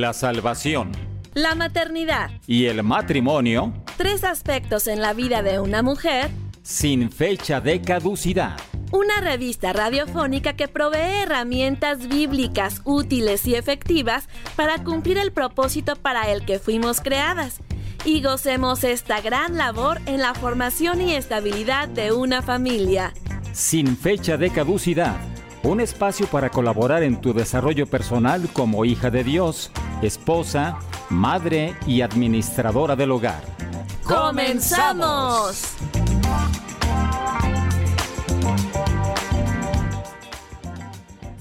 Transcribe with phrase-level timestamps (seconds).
[0.00, 0.90] la salvación,
[1.34, 2.30] la maternidad.
[2.46, 6.30] Y el matrimonio, tres aspectos en la vida de una mujer,
[6.62, 8.56] sin fecha de caducidad.
[8.90, 16.30] Una revista radiofónica que provee herramientas bíblicas útiles y efectivas para cumplir el propósito para
[16.30, 17.60] el que fuimos creadas.
[18.04, 23.12] Y gocemos esta gran labor en la formación y estabilidad de una familia.
[23.52, 25.33] Sin fecha de caducidad
[25.64, 29.70] un espacio para colaborar en tu desarrollo personal como hija de Dios,
[30.02, 30.78] esposa,
[31.08, 33.42] madre y administradora del hogar.
[34.04, 35.76] ¡Comenzamos!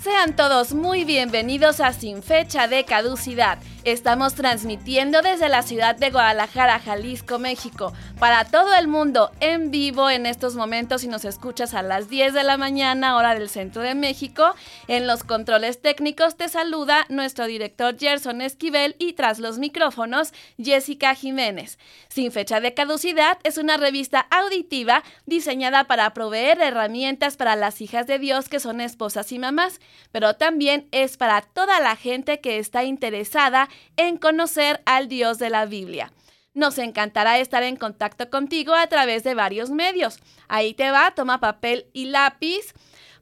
[0.02, 6.10] Sean todos muy bienvenidos a Sin Fecha de Caducidad Estamos transmitiendo desde la ciudad de
[6.10, 7.92] Guadalajara, Jalisco, México,
[8.24, 12.34] para todo el mundo en vivo en estos momentos si nos escuchas a las 10
[12.34, 14.56] de la mañana, hora del centro de México.
[14.88, 21.16] En los controles técnicos te saluda nuestro director Gerson Esquivel y tras los micrófonos Jessica
[21.16, 21.78] Jiménez.
[22.08, 28.08] Sin fecha de caducidad es una revista auditiva diseñada para proveer herramientas para las hijas
[28.08, 29.82] de Dios que son esposas y mamás,
[30.14, 35.50] pero también es para toda la gente que está interesada en conocer al Dios de
[35.50, 36.14] la Biblia.
[36.54, 40.20] Nos encantará estar en contacto contigo a través de varios medios.
[40.48, 42.74] Ahí te va, toma papel y lápiz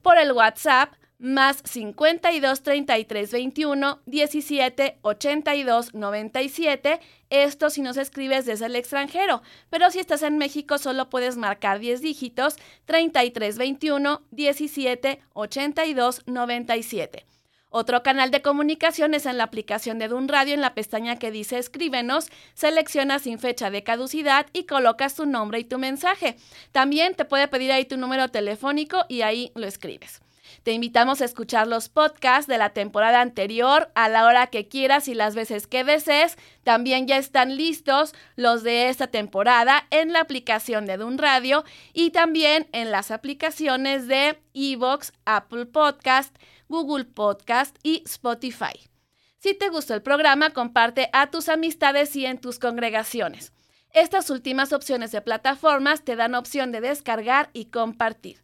[0.02, 7.00] por el WhatsApp más 52 33 21 17 82 97.
[7.30, 11.80] Esto si nos escribes desde el extranjero, pero si estás en México solo puedes marcar
[11.80, 17.26] 10 dígitos 33 21 17 82 97.
[17.74, 21.32] Otro canal de comunicación es en la aplicación de Dun Radio en la pestaña que
[21.32, 26.36] dice Escríbenos, seleccionas sin fecha de caducidad y colocas tu nombre y tu mensaje.
[26.74, 30.22] También te puede pedir ahí tu número telefónico y ahí lo escribes.
[30.64, 35.08] Te invitamos a escuchar los podcasts de la temporada anterior a la hora que quieras
[35.08, 36.38] y las veces que desees.
[36.64, 42.12] También ya están listos los de esta temporada en la aplicación de Dun Radio y
[42.12, 46.36] también en las aplicaciones de Evox, Apple Podcast,
[46.72, 48.90] Google Podcast y Spotify.
[49.38, 53.52] Si te gustó el programa, comparte a tus amistades y en tus congregaciones.
[53.94, 58.42] Estas últimas opciones de plataformas te dan opción de descargar y compartir.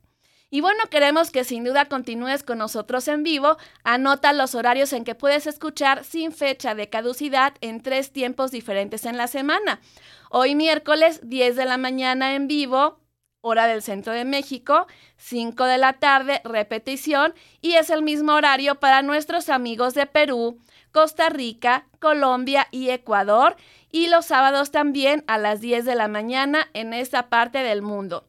[0.50, 3.58] Y bueno, queremos que sin duda continúes con nosotros en vivo.
[3.84, 9.06] Anota los horarios en que puedes escuchar sin fecha de caducidad en tres tiempos diferentes
[9.06, 9.80] en la semana.
[10.30, 13.00] Hoy miércoles 10 de la mañana en vivo,
[13.42, 14.88] hora del centro de México,
[15.18, 20.60] 5 de la tarde, repetición, y es el mismo horario para nuestros amigos de Perú,
[20.92, 23.56] Costa Rica, Colombia y Ecuador,
[23.92, 28.28] y los sábados también a las 10 de la mañana en esta parte del mundo.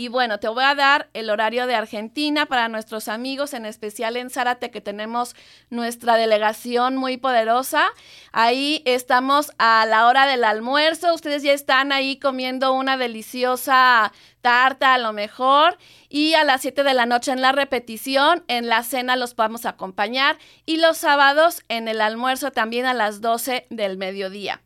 [0.00, 4.16] Y bueno, te voy a dar el horario de Argentina para nuestros amigos, en especial
[4.16, 5.36] en Zárate, que tenemos
[5.68, 7.84] nuestra delegación muy poderosa.
[8.32, 11.12] Ahí estamos a la hora del almuerzo.
[11.12, 15.76] Ustedes ya están ahí comiendo una deliciosa tarta a lo mejor.
[16.08, 19.66] Y a las 7 de la noche en la repetición, en la cena los vamos
[19.66, 20.38] a acompañar.
[20.64, 24.62] Y los sábados en el almuerzo también a las 12 del mediodía.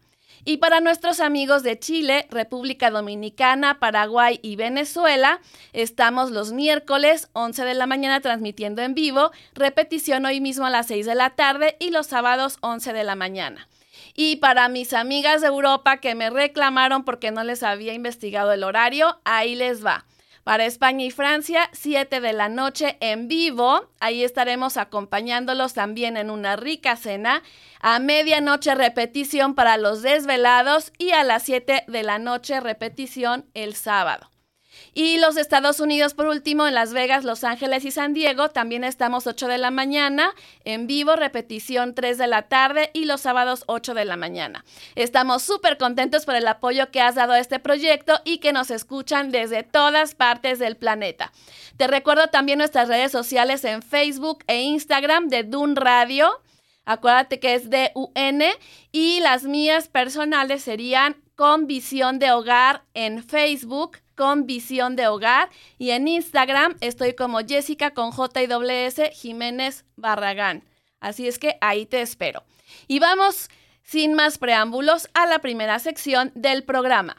[0.46, 5.40] Y para nuestros amigos de Chile, República Dominicana, Paraguay y Venezuela,
[5.72, 10.88] estamos los miércoles 11 de la mañana transmitiendo en vivo, repetición hoy mismo a las
[10.88, 13.68] 6 de la tarde y los sábados 11 de la mañana.
[14.14, 18.64] Y para mis amigas de Europa que me reclamaron porque no les había investigado el
[18.64, 20.04] horario, ahí les va.
[20.44, 23.88] Para España y Francia, 7 de la noche en vivo.
[23.98, 27.42] Ahí estaremos acompañándolos también en una rica cena.
[27.80, 33.74] A medianoche repetición para los desvelados y a las 7 de la noche repetición el
[33.74, 34.33] sábado.
[34.92, 38.84] Y los Estados Unidos, por último, en Las Vegas, Los Ángeles y San Diego, también
[38.84, 40.32] estamos 8 de la mañana,
[40.64, 44.64] en vivo, repetición 3 de la tarde y los sábados 8 de la mañana.
[44.94, 48.70] Estamos súper contentos por el apoyo que has dado a este proyecto y que nos
[48.70, 51.32] escuchan desde todas partes del planeta.
[51.76, 56.40] Te recuerdo también nuestras redes sociales en Facebook e Instagram de Dun Radio.
[56.84, 58.44] Acuérdate que es de UN
[58.92, 65.50] y las mías personales serían con visión de hogar en Facebook, con visión de hogar
[65.78, 70.64] y en Instagram estoy como Jessica con J y S Jiménez Barragán.
[71.00, 72.44] Así es que ahí te espero.
[72.88, 73.48] Y vamos
[73.82, 77.16] sin más preámbulos a la primera sección del programa.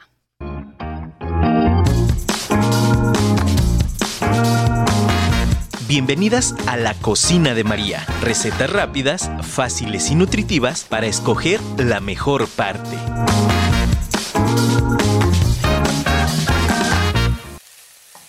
[5.88, 8.04] Bienvenidas a la cocina de María.
[8.20, 12.96] Recetas rápidas, fáciles y nutritivas para escoger la mejor parte.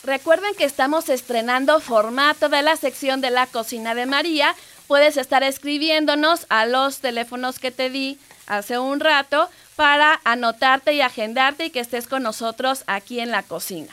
[0.07, 4.56] Recuerden que estamos estrenando formato de la sección de la cocina de María
[4.88, 8.18] puedes estar escribiéndonos a los teléfonos que te di
[8.48, 13.44] hace un rato para anotarte y agendarte y que estés con nosotros aquí en la
[13.44, 13.89] cocina.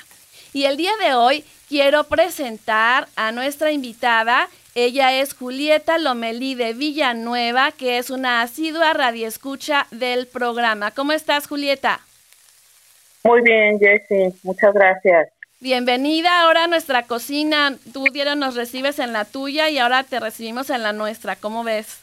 [0.53, 4.49] Y el día de hoy quiero presentar a nuestra invitada.
[4.77, 10.93] Ella es Julieta Lomelí de Villanueva, que es una asidua radioescucha del programa.
[10.93, 11.99] ¿Cómo estás, Julieta?
[13.25, 14.33] Muy bien, Jessie.
[14.45, 15.35] Muchas gracias.
[15.61, 17.77] Bienvenida ahora a nuestra cocina.
[17.93, 21.37] Tú, Diego, nos recibes en la tuya y ahora te recibimos en la nuestra.
[21.37, 22.01] ¿Cómo ves?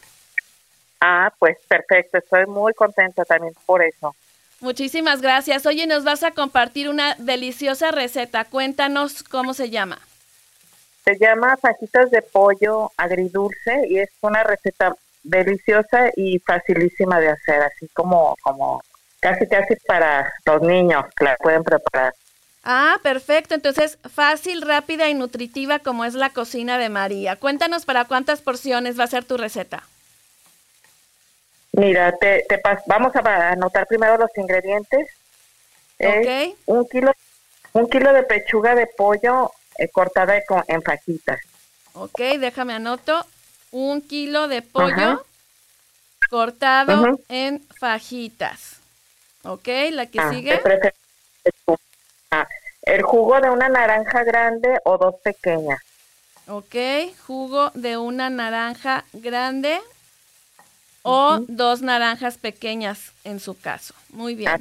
[0.99, 2.17] Ah, pues perfecto.
[2.17, 4.15] Estoy muy contenta también por eso.
[4.61, 5.65] Muchísimas gracias.
[5.65, 8.45] Oye, nos vas a compartir una deliciosa receta.
[8.45, 9.99] Cuéntanos cómo se llama.
[11.03, 17.63] Se llama fajitas de pollo agridulce y es una receta deliciosa y facilísima de hacer,
[17.63, 18.81] así como como
[19.19, 22.13] casi casi para los niños que la pueden preparar.
[22.63, 23.55] Ah, perfecto.
[23.55, 27.35] Entonces, fácil, rápida y nutritiva como es la cocina de María.
[27.35, 29.83] Cuéntanos para cuántas porciones va a ser tu receta.
[31.73, 35.07] Mira, te, te vamos a anotar primero los ingredientes.
[35.99, 36.57] Ok.
[36.65, 37.13] un kilo,
[37.73, 41.39] un kilo de pechuga de pollo eh, cortada en fajitas.
[41.93, 43.25] Ok, déjame anoto.
[43.71, 45.23] Un kilo de pollo
[46.29, 48.77] cortado en fajitas.
[49.43, 50.61] Ok, la que ah, sigue.
[52.83, 55.79] El jugo de una naranja grande o dos pequeñas.
[56.47, 56.75] Ok,
[57.25, 59.79] jugo de una naranja grande
[61.03, 63.93] o dos naranjas pequeñas en su caso.
[64.09, 64.49] Muy bien.
[64.49, 64.59] Ah.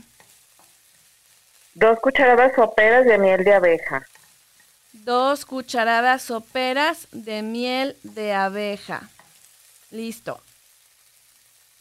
[1.75, 4.07] Dos cucharadas soperas de miel de abeja.
[4.93, 9.09] Dos cucharadas soperas de miel de abeja.
[9.91, 10.41] Listo.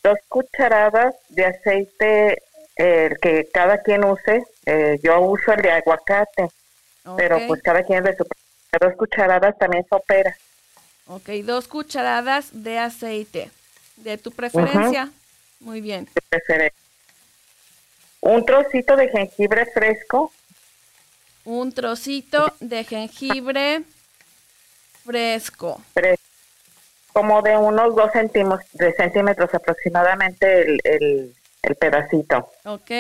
[0.04, 2.44] Dos cucharadas de aceite
[2.80, 4.44] el que cada quien use.
[4.66, 6.48] Eh, yo uso el de aguacate,
[7.18, 8.26] pero pues cada quien de su
[8.80, 10.36] dos cucharadas también sopera.
[11.08, 13.52] Ok, dos cucharadas de aceite.
[13.98, 15.10] De tu preferencia.
[15.60, 16.06] Muy bien.
[16.06, 16.80] De preferencia.
[18.22, 20.32] Un trocito de jengibre fresco.
[21.44, 23.84] Un trocito de jengibre
[25.04, 25.82] fresco.
[27.12, 32.50] Como de unos dos centímetros, de centímetros aproximadamente el, el, el pedacito.
[32.66, 32.92] Ok.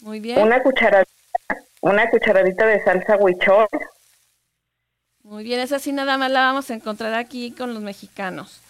[0.00, 0.40] Muy bien.
[0.40, 1.10] Una cucharadita,
[1.80, 3.66] una cucharadita de salsa huichol.
[5.22, 8.60] Muy bien, esa sí nada más la vamos a encontrar aquí con los mexicanos.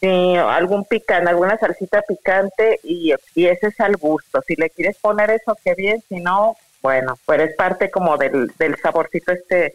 [0.00, 4.40] Sí, algún picante, alguna salsita picante y, y ese es al gusto.
[4.46, 8.48] Si le quieres poner eso, qué bien, si no, bueno, pues es parte como del,
[8.58, 9.74] del saborcito este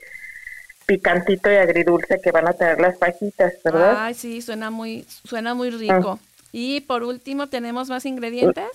[0.86, 3.96] picantito y agridulce que van a tener las fajitas, ¿verdad?
[3.98, 6.20] Ay, sí, suena muy, suena muy rico.
[6.54, 8.70] Y por último, ¿tenemos más ingredientes?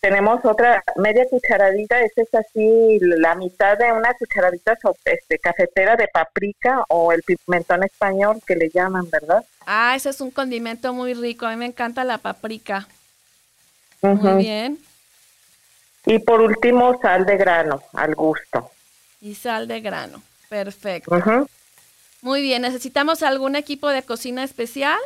[0.00, 6.08] tenemos otra media cucharadita, esta es así la mitad de una cucharadita este, cafetera de
[6.08, 9.44] paprika o el pimentón español que le llaman, ¿verdad?
[9.66, 12.86] Ah, ese es un condimento muy rico, a mí me encanta la paprika.
[14.02, 14.78] Muy bien.
[16.06, 18.70] Y por último, sal de grano, al gusto.
[19.20, 21.48] Y sal de grano, perfecto.
[22.22, 24.98] Muy bien, ¿necesitamos algún equipo de cocina especial?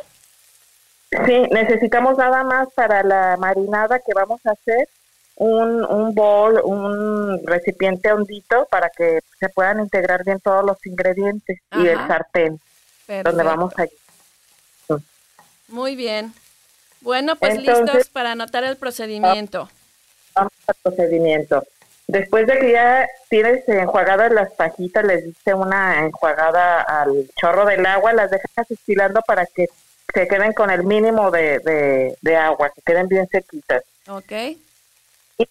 [1.25, 4.87] Sí, necesitamos nada más para la marinada que vamos a hacer
[5.35, 11.59] un, un bol, un recipiente hondito para que se puedan integrar bien todos los ingredientes
[11.71, 12.59] y el sartén
[13.23, 13.87] donde vamos a
[15.67, 16.33] Muy bien.
[17.01, 19.69] Bueno, pues listos para anotar el procedimiento.
[20.35, 21.63] Vamos al procedimiento.
[22.07, 27.85] Después de que ya tienes enjuagadas las pajitas, les diste una enjuagada al chorro del
[27.85, 29.67] agua, las dejas estilando para que
[30.13, 33.83] se queden con el mínimo de, de, agua, que queden bien sequitas.
[34.07, 34.31] Ok.
[35.37, 35.47] Y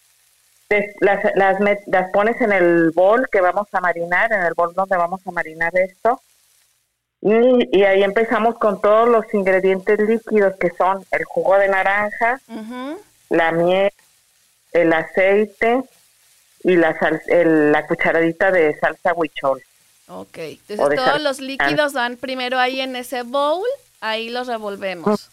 [1.00, 4.96] las, las, las pones en el bol que vamos a marinar, en el bol donde
[4.96, 6.20] vamos a marinar esto.
[7.20, 12.40] Y, y, ahí empezamos con todos los ingredientes líquidos que son el jugo de naranja,
[13.28, 13.92] la miel,
[14.72, 15.82] el aceite
[16.64, 19.62] y la, sal, la cucharadita de salsa huichol.
[20.08, 20.38] Ok,
[20.68, 23.66] entonces todos los líquidos van primero ahí en ese bowl
[24.02, 25.30] Ahí los revolvemos.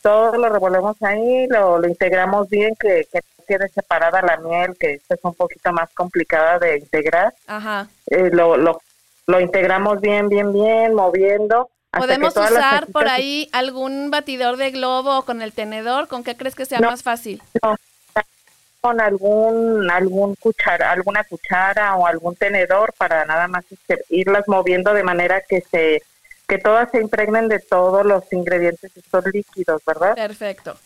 [0.00, 5.16] Todo lo revolvemos ahí, lo, integramos bien, que, que quede separada la miel, que esta
[5.16, 7.34] es un poquito más complicada de integrar.
[7.46, 7.86] Ajá.
[8.06, 8.80] Eh, lo, lo,
[9.26, 11.68] lo integramos bien, bien, bien, moviendo.
[11.90, 16.08] ¿Podemos usar por ahí algún batidor de globo con el tenedor?
[16.08, 17.42] ¿Con qué crees que sea más fácil?
[18.80, 24.94] con algún algún cuchara, alguna cuchara o algún tenedor para nada más este, irlas moviendo
[24.94, 26.00] de manera que se
[26.48, 30.14] que todas se impregnen de todos los ingredientes estos líquidos, ¿verdad?
[30.14, 30.76] Perfecto.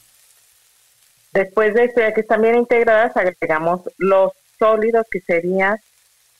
[1.32, 5.78] Después de que están bien integradas, agregamos los sólidos que serían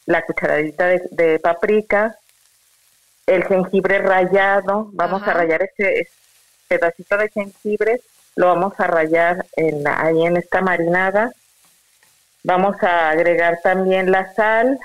[0.07, 2.19] la cucharadita de, paprika,
[3.27, 6.09] el jengibre rallado, vamos a rallar ese,
[6.67, 8.01] pedacito de jengibre,
[8.35, 11.31] lo vamos a rallar en ahí en esta marinada.
[12.45, 14.81] Vamos a agregar también la sal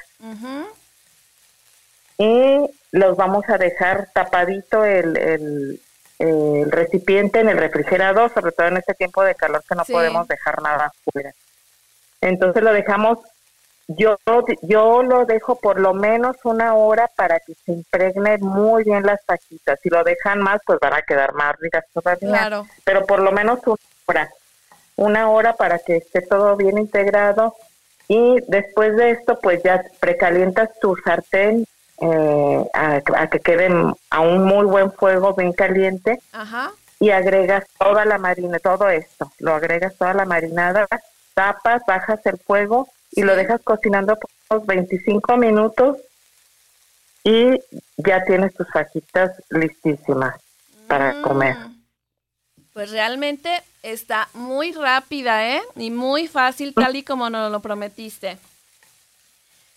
[2.19, 5.17] y los vamos a dejar tapadito el,
[6.19, 10.27] el, recipiente en el refrigerador, sobre todo en este tiempo de calor que no podemos
[10.27, 11.31] dejar nada fuera.
[12.21, 13.19] Entonces lo dejamos
[13.87, 14.17] yo,
[14.63, 19.23] yo lo dejo por lo menos una hora para que se impregne muy bien las
[19.25, 19.79] fajitas.
[19.81, 22.29] Si lo dejan más, pues van a quedar más ricas todavía.
[22.29, 22.67] Claro.
[22.83, 23.77] Pero por lo menos una
[24.07, 24.29] hora.
[24.97, 27.55] Una hora para que esté todo bien integrado.
[28.09, 31.65] Y después de esto, pues ya precalientas tu sartén
[31.99, 33.69] eh, a, que quede
[34.09, 36.19] a un muy buen fuego, bien caliente.
[36.31, 36.71] Ajá.
[36.99, 39.31] Y agregas toda la marina, todo esto.
[39.39, 40.87] Lo agregas toda la marinada,
[41.33, 45.97] tapas, bajas el fuego y lo dejas cocinando por unos 25 minutos
[47.23, 47.59] y
[47.97, 50.35] ya tienes tus fajitas listísimas
[50.87, 51.21] para mm.
[51.21, 51.57] comer.
[52.73, 53.49] Pues realmente
[53.81, 55.61] está muy rápida, ¿eh?
[55.75, 58.37] Y muy fácil, tal y como nos lo prometiste.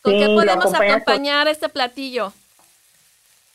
[0.02, 2.32] ¿Con qué podemos acompañar este platillo?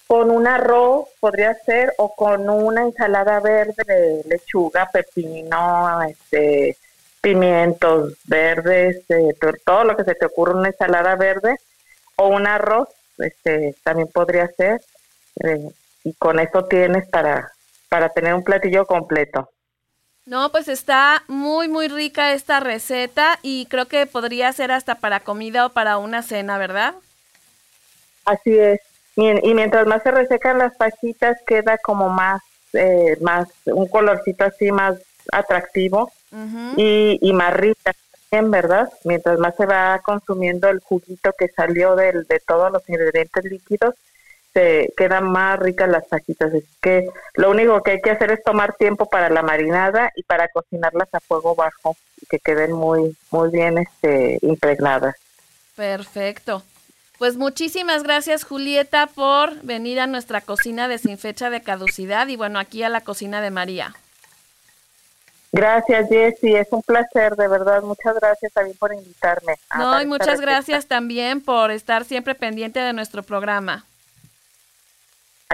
[0.07, 6.77] Con un arroz podría ser o con una ensalada verde de lechuga, pepino, este,
[7.21, 9.35] pimientos verdes, eh,
[9.65, 11.55] todo lo que se te ocurra, una ensalada verde
[12.17, 12.87] o un arroz,
[13.17, 14.79] este, también podría ser.
[15.43, 15.69] Eh,
[16.03, 17.51] y con eso tienes para,
[17.89, 19.49] para tener un platillo completo.
[20.25, 25.19] No, pues está muy, muy rica esta receta y creo que podría ser hasta para
[25.19, 26.95] comida o para una cena, ¿verdad?
[28.25, 28.79] Así es.
[29.15, 32.41] Y, mientras más se resecan las pajitas, queda como más,
[32.73, 34.97] eh, más, un colorcito así más
[35.31, 36.11] atractivo
[36.75, 37.93] y, y más rica
[38.29, 38.91] también, ¿verdad?
[39.05, 43.95] Mientras más se va consumiendo el juguito que salió del, de todos los ingredientes líquidos,
[44.55, 46.53] se quedan más ricas las fajitas.
[46.53, 50.23] Es que lo único que hay que hacer es tomar tiempo para la marinada y
[50.23, 55.15] para cocinarlas a fuego bajo y que queden muy, muy bien este, impregnadas.
[55.75, 56.63] Perfecto.
[57.17, 62.37] Pues muchísimas gracias Julieta por venir a nuestra cocina de sin fecha de caducidad y
[62.37, 63.93] bueno, aquí a la cocina de María.
[65.51, 66.55] Gracias, Jessy.
[66.55, 67.81] Es un placer, de verdad.
[67.81, 69.55] Muchas gracias también por invitarme.
[69.77, 73.85] no, y muchas gracias también por estar siempre pendiente de nuestro programa.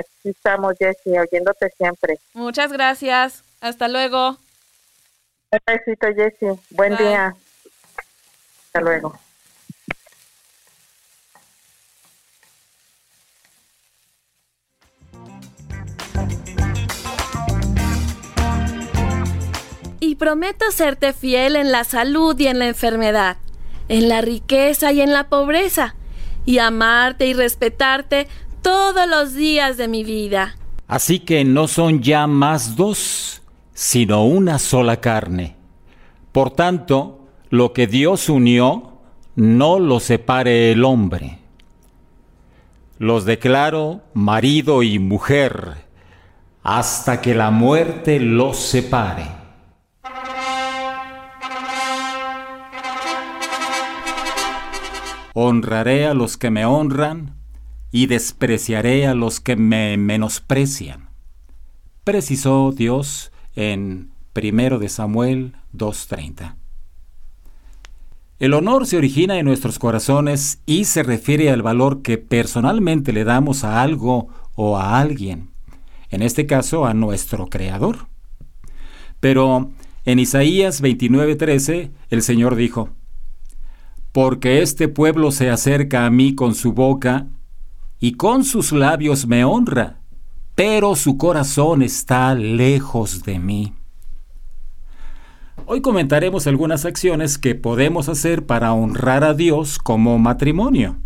[0.02, 2.20] Aquí estamos, Jessy, oyéndote siempre.
[2.34, 3.44] Muchas gracias.
[3.62, 4.38] Hasta luego.
[5.52, 6.60] Un besito, Jessy.
[6.72, 7.36] Buen día.
[8.66, 9.20] Hasta luego.
[20.04, 23.38] y prometo serte fiel en la salud y en la enfermedad,
[23.88, 25.96] en la riqueza y en la pobreza,
[26.44, 28.28] y amarte y respetarte
[28.62, 30.56] todos los días de mi vida.
[30.88, 33.42] Así que no son ya más dos,
[33.74, 35.56] sino una sola carne.
[36.32, 39.00] Por tanto, lo que Dios unió,
[39.36, 41.40] no lo separe el hombre.
[42.98, 45.86] Los declaro marido y mujer,
[46.64, 49.26] hasta que la muerte los separe.
[55.34, 57.41] Honraré a los que me honran
[57.92, 61.10] y despreciaré a los que me menosprecian.
[62.04, 66.56] Precisó Dios en 1 de Samuel 2.30.
[68.40, 73.24] El honor se origina en nuestros corazones y se refiere al valor que personalmente le
[73.24, 75.52] damos a algo o a alguien,
[76.10, 78.08] en este caso a nuestro Creador.
[79.20, 79.70] Pero
[80.06, 82.90] en Isaías 29:13 el Señor dijo,
[84.12, 87.28] porque este pueblo se acerca a mí con su boca
[88.04, 90.00] y con sus labios me honra,
[90.56, 93.76] pero su corazón está lejos de mí.
[95.68, 100.98] Hoy comentaremos algunas acciones que podemos hacer para honrar a Dios como matrimonio.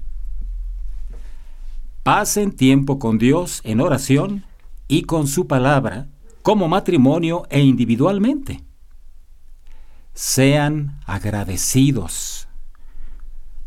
[2.04, 4.46] Pasen tiempo con Dios en oración
[4.88, 6.08] y con su palabra
[6.44, 8.64] como matrimonio e individualmente.
[10.14, 12.48] Sean agradecidos.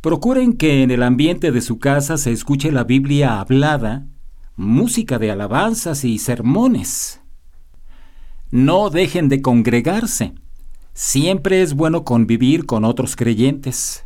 [0.00, 4.06] Procuren que en el ambiente de su casa se escuche la Biblia hablada,
[4.54, 7.20] música de alabanzas y sermones.
[8.52, 10.34] No dejen de congregarse.
[10.94, 14.04] Siempre es bueno convivir con otros creyentes.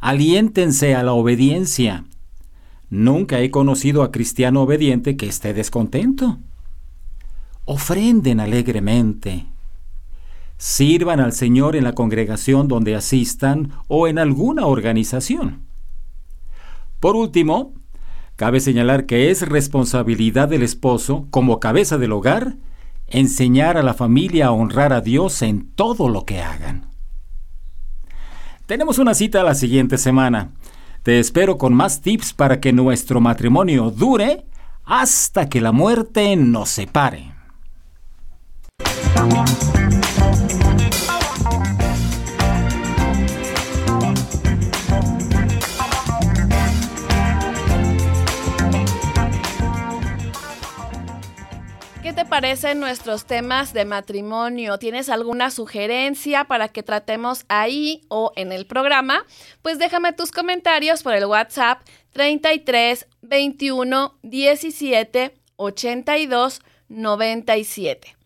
[0.00, 2.06] Aliéntense a la obediencia.
[2.88, 6.38] Nunca he conocido a cristiano obediente que esté descontento.
[7.66, 9.44] Ofrenden alegremente
[10.58, 15.62] sirvan al Señor en la congregación donde asistan o en alguna organización.
[17.00, 17.72] Por último,
[18.38, 22.54] Cabe señalar que es responsabilidad del esposo, como cabeza del hogar,
[23.08, 26.88] enseñar a la familia a honrar a Dios en todo lo que hagan.
[28.66, 30.52] Tenemos una cita la siguiente semana.
[31.02, 34.46] Te espero con más tips para que nuestro matrimonio dure
[34.84, 37.32] hasta que la muerte nos separe.
[52.18, 54.76] Te parecen nuestros temas de matrimonio?
[54.78, 59.24] ¿Tienes alguna sugerencia para que tratemos ahí o en el programa?
[59.62, 61.80] Pues déjame tus comentarios por el WhatsApp
[62.14, 68.16] 33 21 17 82 97.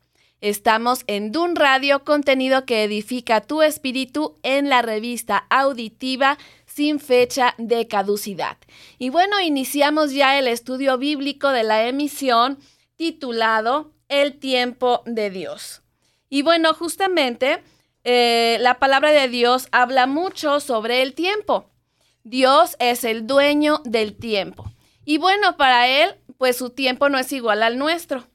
[0.41, 7.55] Estamos en Dun Radio, contenido que edifica tu espíritu en la revista auditiva sin fecha
[7.59, 8.57] de caducidad.
[8.99, 12.59] Y bueno, iniciamos ya el estudio bíblico de la emisión
[13.03, 15.83] titulado El tiempo de Dios.
[16.31, 17.61] Y bueno, justamente
[18.05, 21.69] eh, la palabra de Dios habla mucho sobre el tiempo.
[22.23, 24.71] Dios es el dueño del tiempo.
[25.05, 28.29] Y bueno, para Él, pues su tiempo no es igual al nuestro.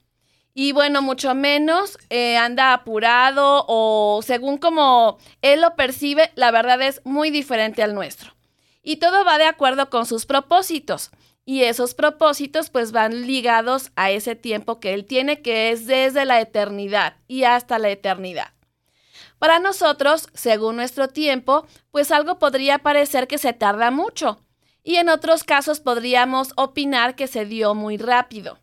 [0.53, 6.81] Y bueno, mucho menos eh, anda apurado o según como Él lo percibe, la verdad
[6.81, 8.35] es muy diferente al nuestro.
[8.83, 11.11] Y todo va de acuerdo con sus propósitos.
[11.49, 16.25] Y esos propósitos pues van ligados a ese tiempo que Él tiene, que es desde
[16.25, 18.51] la eternidad y hasta la eternidad.
[19.39, 24.43] Para nosotros, según nuestro tiempo, pues algo podría parecer que se tarda mucho
[24.83, 28.59] y en otros casos podríamos opinar que se dio muy rápido.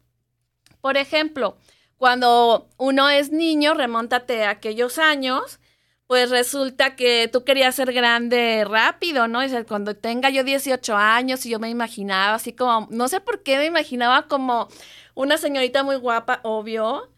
[0.83, 1.57] Por ejemplo,
[1.97, 5.59] cuando uno es niño, remóntate a aquellos años,
[6.07, 9.45] pues resulta que tú querías ser grande rápido, ¿no?
[9.45, 13.43] Y cuando tenga yo 18 años y yo me imaginaba así como, no sé por
[13.43, 14.69] qué me imaginaba como
[15.15, 17.11] una señorita muy guapa, obvio.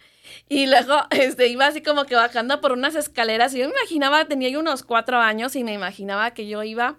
[0.49, 4.25] Y luego este, iba así como que bajando por unas escaleras y yo me imaginaba,
[4.27, 6.96] tenía yo unos cuatro años y me imaginaba que yo iba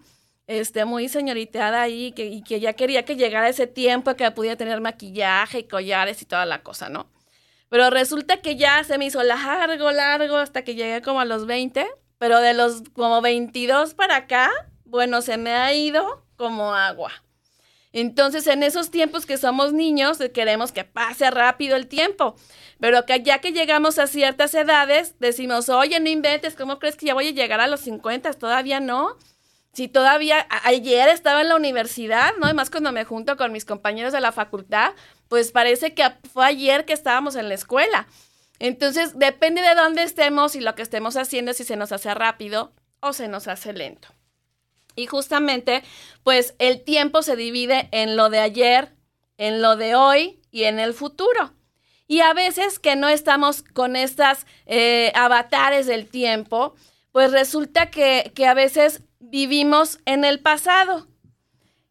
[0.47, 4.57] este, muy señoriteada ahí que, y que ya quería que llegara ese tiempo que pudiera
[4.57, 7.07] tener maquillaje y collares y toda la cosa, ¿no?
[7.69, 11.45] Pero resulta que ya se me hizo largo, largo hasta que llegué como a los
[11.45, 11.87] 20.
[12.17, 14.49] Pero de los como 22 para acá,
[14.85, 17.11] bueno, se me ha ido como agua.
[17.93, 22.35] Entonces, en esos tiempos que somos niños, queremos que pase rápido el tiempo.
[22.79, 27.07] Pero que ya que llegamos a ciertas edades, decimos, oye, no inventes, ¿cómo crees que
[27.07, 28.33] ya voy a llegar a los 50?
[28.33, 29.17] Todavía no.
[29.73, 32.45] Si todavía ayer estaba en la universidad, ¿no?
[32.45, 34.93] Además, cuando me junto con mis compañeros de la facultad,
[35.27, 38.07] pues parece que fue ayer que estábamos en la escuela.
[38.59, 42.73] Entonces, depende de dónde estemos y lo que estemos haciendo, si se nos hace rápido
[42.99, 44.07] o se nos hace lento.
[44.95, 45.83] Y justamente,
[46.23, 48.95] pues el tiempo se divide en lo de ayer,
[49.37, 51.53] en lo de hoy y en el futuro.
[52.07, 56.73] Y a veces que no estamos con estas eh, avatares del tiempo,
[57.11, 61.07] pues resulta que, que a veces vivimos en el pasado.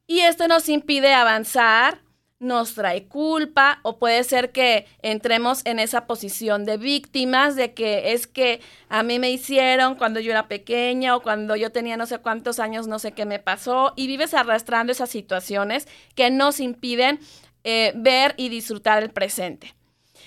[0.09, 2.01] Y esto nos impide avanzar,
[2.39, 8.13] nos trae culpa o puede ser que entremos en esa posición de víctimas de que
[8.13, 12.05] es que a mí me hicieron cuando yo era pequeña o cuando yo tenía no
[12.05, 16.61] sé cuántos años, no sé qué me pasó y vives arrastrando esas situaciones que nos
[16.61, 17.21] impiden
[17.65, 19.75] eh, ver y disfrutar el presente.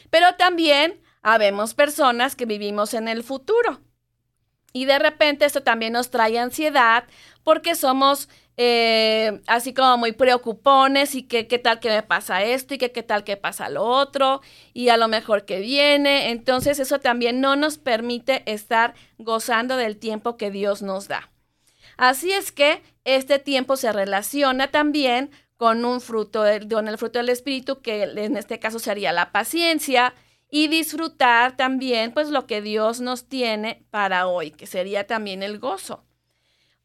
[0.09, 3.81] Pero también habemos personas que vivimos en el futuro
[4.73, 7.05] y de repente esto también nos trae ansiedad
[7.43, 8.29] porque somos
[8.61, 12.89] eh, así como muy preocupones y que qué tal que me pasa esto y qué
[12.89, 14.41] tal que pasa lo otro
[14.73, 16.31] y a lo mejor que viene.
[16.31, 21.31] Entonces eso también no nos permite estar gozando del tiempo que Dios nos da.
[21.95, 27.29] Así es que este tiempo se relaciona también con un fruto, con el fruto del
[27.29, 30.13] Espíritu, que en este caso sería la paciencia,
[30.49, 35.59] y disfrutar también pues lo que Dios nos tiene para hoy, que sería también el
[35.59, 36.03] gozo.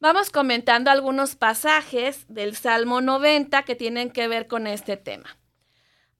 [0.04, 5.38] Vamos comentando algunos pasajes del Salmo 90 que tienen que ver con este tema.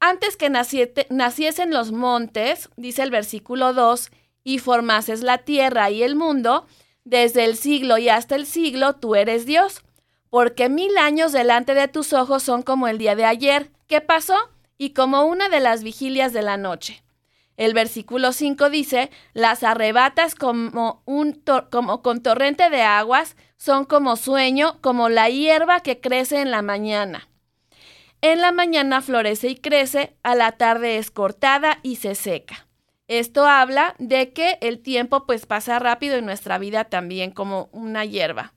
[0.00, 4.10] Antes que naciesen los montes, dice el versículo 2,
[4.42, 6.66] y formases la tierra y el mundo,
[7.04, 9.82] desde el siglo y hasta el siglo tú eres Dios,
[10.30, 14.38] porque mil años delante de tus ojos son como el día de ayer, ¿qué pasó?
[14.78, 17.04] Y como una de las vigilias de la noche.
[17.56, 24.16] El versículo 5 dice, las arrebatas como, un como con torrente de aguas, son como
[24.16, 27.28] sueño, como la hierba que crece en la mañana.
[28.20, 32.66] En la mañana florece y crece, a la tarde es cortada y se seca.
[33.06, 38.04] Esto habla de que el tiempo pues pasa rápido en nuestra vida también como una
[38.04, 38.54] hierba.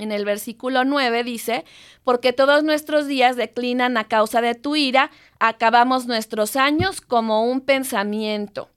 [0.00, 1.64] En el versículo 9 dice,
[2.02, 7.60] porque todos nuestros días declinan a causa de tu ira, acabamos nuestros años como un
[7.60, 8.70] pensamiento.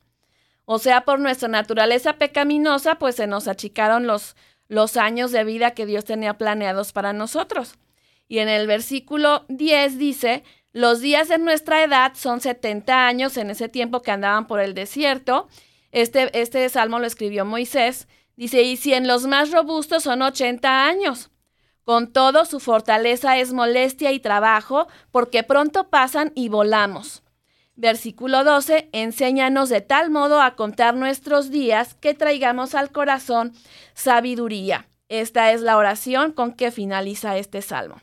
[0.66, 4.36] O sea, por nuestra naturaleza pecaminosa, pues se nos achicaron los,
[4.74, 7.76] los años de vida que Dios tenía planeados para nosotros.
[8.28, 13.52] Y en el versículo 10 dice, los días de nuestra edad son 70 años en
[13.52, 15.48] ese tiempo que andaban por el desierto.
[15.92, 18.08] Este, este salmo lo escribió Moisés.
[18.36, 21.30] Dice, y si en los más robustos son 80 años.
[21.84, 27.22] Con todo, su fortaleza es molestia y trabajo, porque pronto pasan y volamos.
[27.76, 33.54] Versículo 12, enséñanos de tal modo a contar nuestros días que traigamos al corazón
[33.96, 34.88] sabiduría.
[35.10, 38.02] Esta es la oración con que finaliza este salmo,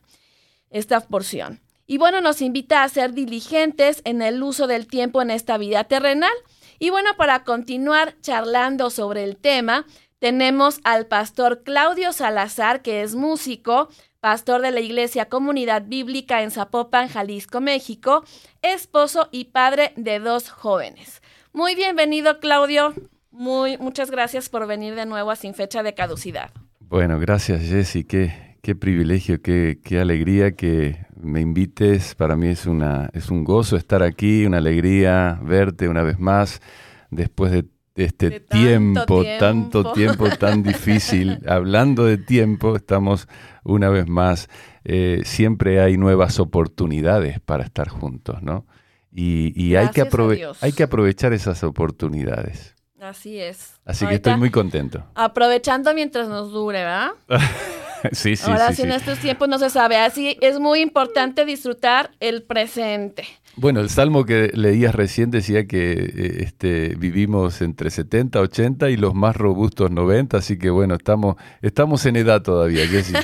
[0.71, 1.61] esta porción.
[1.87, 5.85] Y bueno, nos invita a ser diligentes en el uso del tiempo en esta vida
[5.85, 6.31] terrenal.
[6.79, 9.87] Y bueno, para continuar charlando sobre el tema,
[10.21, 13.89] tenemos al pastor Claudio Salazar, que es músico,
[14.21, 18.25] pastor de la Iglesia Comunidad Bíblica en Zapopan, Jalisco, México,
[18.63, 21.23] esposo y padre de dos jóvenes.
[21.53, 22.95] Muy bienvenido, Claudio.
[23.31, 26.51] Muy, muchas gracias por venir de nuevo a Sin Fecha de Caducidad.
[26.81, 28.05] Bueno, gracias, Jessy.
[28.05, 32.15] Qué, Qué privilegio, qué, qué, alegría que me invites.
[32.15, 36.61] Para mí es, una, es un gozo estar aquí, una alegría verte una vez más
[37.11, 37.65] después de
[38.05, 41.41] este tiempo, tanto tiempo tan difícil.
[41.47, 43.29] Hablando de tiempo, estamos
[43.65, 44.49] una vez más.
[44.85, 48.67] Eh, siempre hay nuevas oportunidades para estar juntos, ¿no?
[49.13, 50.07] Y, y hay, que
[50.61, 52.77] hay que aprovechar esas oportunidades.
[53.01, 53.81] Así es.
[53.85, 55.03] Así que estoy muy contento.
[55.15, 57.11] Aprovechando mientras nos dure, ¿verdad?
[58.13, 59.97] sí, sí, Ahora sí, en estos tiempos no se sabe.
[59.97, 63.27] Así es muy importante disfrutar el presente.
[63.57, 68.97] Bueno, el salmo que leías recién decía que eh, este, vivimos entre 70, 80 y
[68.97, 73.15] los más robustos 90, así que bueno, estamos, estamos en edad todavía, Jessy.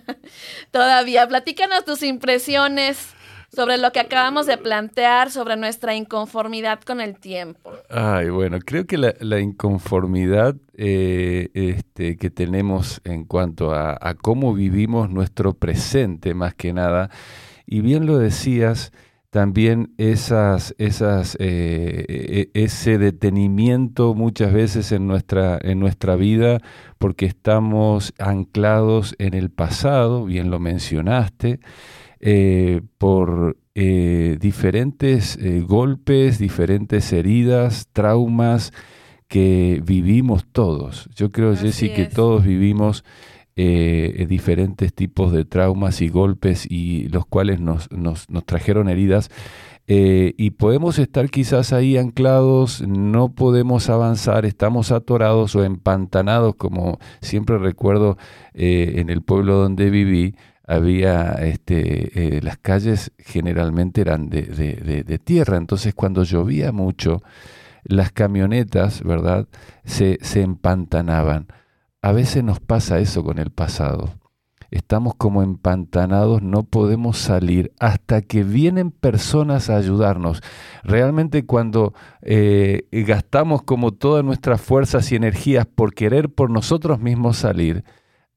[0.70, 1.26] todavía.
[1.26, 3.14] Platícanos tus impresiones
[3.54, 7.72] sobre lo que acabamos de plantear, sobre nuestra inconformidad con el tiempo.
[7.90, 15.10] Ay, bueno, creo que la, inconformidad eh, este, que tenemos en cuanto a, cómo vivimos
[15.10, 17.10] nuestro presente, más que nada,
[17.66, 18.92] y bien lo decías,
[19.32, 22.04] también esas, esas, eh,
[22.54, 26.60] e, ese detenimiento muchas veces en nuestra, en nuestra vida
[26.98, 31.60] porque estamos anclados en el pasado, bien lo mencionaste,
[32.20, 38.70] eh, por eh, diferentes golpes, diferentes heridas, traumas
[39.28, 41.08] que vivimos todos.
[41.14, 43.02] Yo creo, Jessy, que todos vivimos
[43.54, 49.30] diferentes tipos de traumas y golpes y los cuales nos, nos, nos trajeron heridas.
[49.86, 57.58] y podemos estar quizás ahí anclados, no podemos avanzar, estamos atorados o empantanados, como siempre
[57.58, 58.16] recuerdo
[58.54, 60.34] en el pueblo donde viví,
[60.66, 67.22] había este, eh, las calles generalmente eran de, de, tierra, entonces cuando llovía mucho,
[67.84, 69.48] las camionetas, ¿verdad?,
[69.84, 71.48] se, se empantanaban.
[72.02, 74.10] A veces nos pasa eso con el pasado.
[74.72, 80.42] Estamos como empantanados, no podemos salir hasta que vienen personas a ayudarnos.
[80.82, 87.36] Realmente cuando eh, gastamos como todas nuestras fuerzas y energías por querer por nosotros mismos
[87.36, 87.84] salir,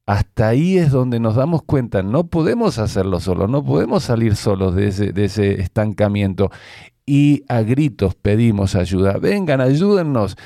[0.06, 4.76] hasta ahí es donde nos damos cuenta, no podemos hacerlo solos, no podemos salir solos
[4.76, 6.52] de ese, de ese estancamiento.
[7.06, 10.38] Y a gritos pedimos ayuda, vengan, ayúdennos.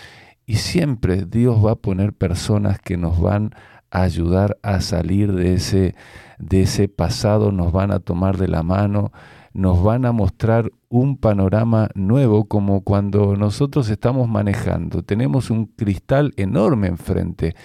[0.49, 3.51] Y siempre Dios va a poner personas que nos van
[3.91, 5.93] a ayudar a salir de ese,
[6.39, 9.11] de ese pasado, nos van a tomar de la mano,
[9.53, 15.03] nos van a mostrar un panorama nuevo como cuando nosotros estamos manejando.
[15.03, 17.55] Tenemos un cristal enorme enfrente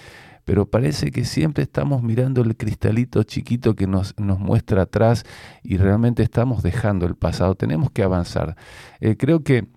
[0.45, 5.25] pero parece que siempre estamos mirando el cristalito chiquito que nos, nos muestra atrás
[5.63, 7.55] y realmente estamos dejando el pasado.
[7.55, 8.55] Tenemos que avanzar.
[8.99, 9.67] Eh, creo que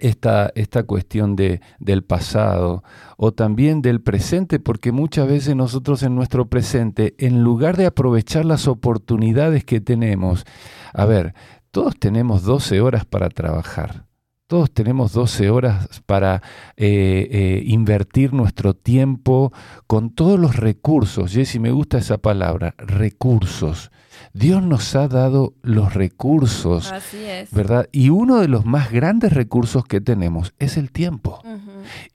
[0.00, 2.82] esta, esta cuestión de, del pasado
[3.16, 8.44] o también del presente, porque muchas veces nosotros en nuestro presente, en lugar de aprovechar
[8.44, 10.44] las oportunidades que tenemos,
[10.92, 11.34] a ver,
[11.70, 14.06] todos tenemos 12 horas para trabajar.
[14.50, 16.42] Todos tenemos 12 horas para
[16.76, 19.52] eh, eh, invertir nuestro tiempo
[19.86, 21.30] con todos los recursos.
[21.30, 23.92] Jessy, me gusta esa palabra, recursos.
[24.32, 27.50] Dios nos ha dado los recursos, Así es.
[27.52, 27.88] ¿verdad?
[27.92, 31.42] Y uno de los más grandes recursos que tenemos es el tiempo.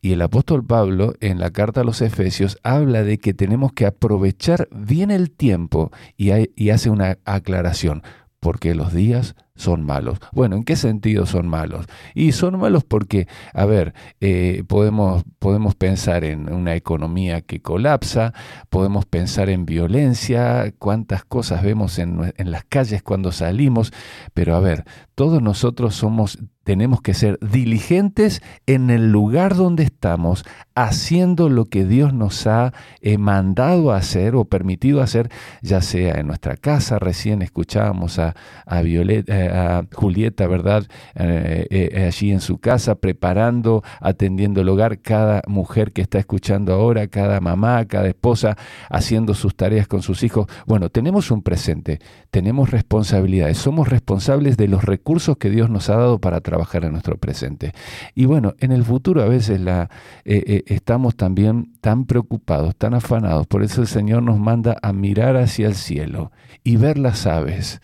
[0.02, 3.86] Y el apóstol Pablo en la carta a los Efesios habla de que tenemos que
[3.86, 8.04] aprovechar bien el tiempo y, y hace una aclaración,
[8.40, 10.20] porque los días son malos.
[10.32, 11.86] Bueno, ¿en qué sentido son malos?
[12.14, 18.34] Y son malos porque, a ver, eh, podemos, podemos pensar en una economía que colapsa,
[18.70, 23.94] podemos pensar en violencia, cuántas cosas vemos en, en las calles cuando salimos,
[24.34, 30.44] pero a ver, todos nosotros somos tenemos que ser diligentes en el lugar donde estamos,
[30.74, 35.30] haciendo lo que Dios nos ha eh, mandado hacer o permitido hacer,
[35.62, 40.86] ya sea en nuestra casa, recién escuchábamos a, a, eh, a Julieta, ¿verdad?
[41.16, 47.08] Eh, allí en su casa, preparando, atendiendo el hogar, cada mujer que está escuchando ahora,
[47.08, 48.58] cada mamá, cada esposa,
[48.90, 50.48] haciendo sus tareas con sus hijos.
[50.66, 52.00] Bueno, tenemos un presente,
[52.32, 56.92] tenemos responsabilidades, somos responsables de los recursos que Dios nos ha dado para trabajar en
[56.92, 57.74] nuestro presente.
[58.14, 59.90] Y bueno, en el futuro a veces la,
[60.24, 63.48] eh, eh, estamos también tan preocupados, tan afanados.
[63.48, 66.32] Por eso el Señor nos manda a mirar hacia el cielo
[66.64, 67.82] y ver las aves.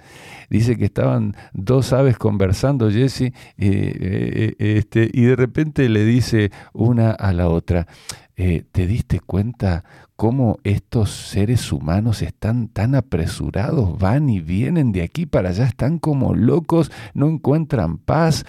[0.49, 7.11] Dice que estaban dos aves conversando, Jesse, eh, este, y de repente le dice una
[7.11, 7.87] a la otra,
[8.35, 9.83] ¿te diste cuenta
[10.21, 15.97] cómo estos seres humanos están tan apresurados, van y vienen de aquí para allá, están
[15.97, 18.45] como locos, no encuentran paz.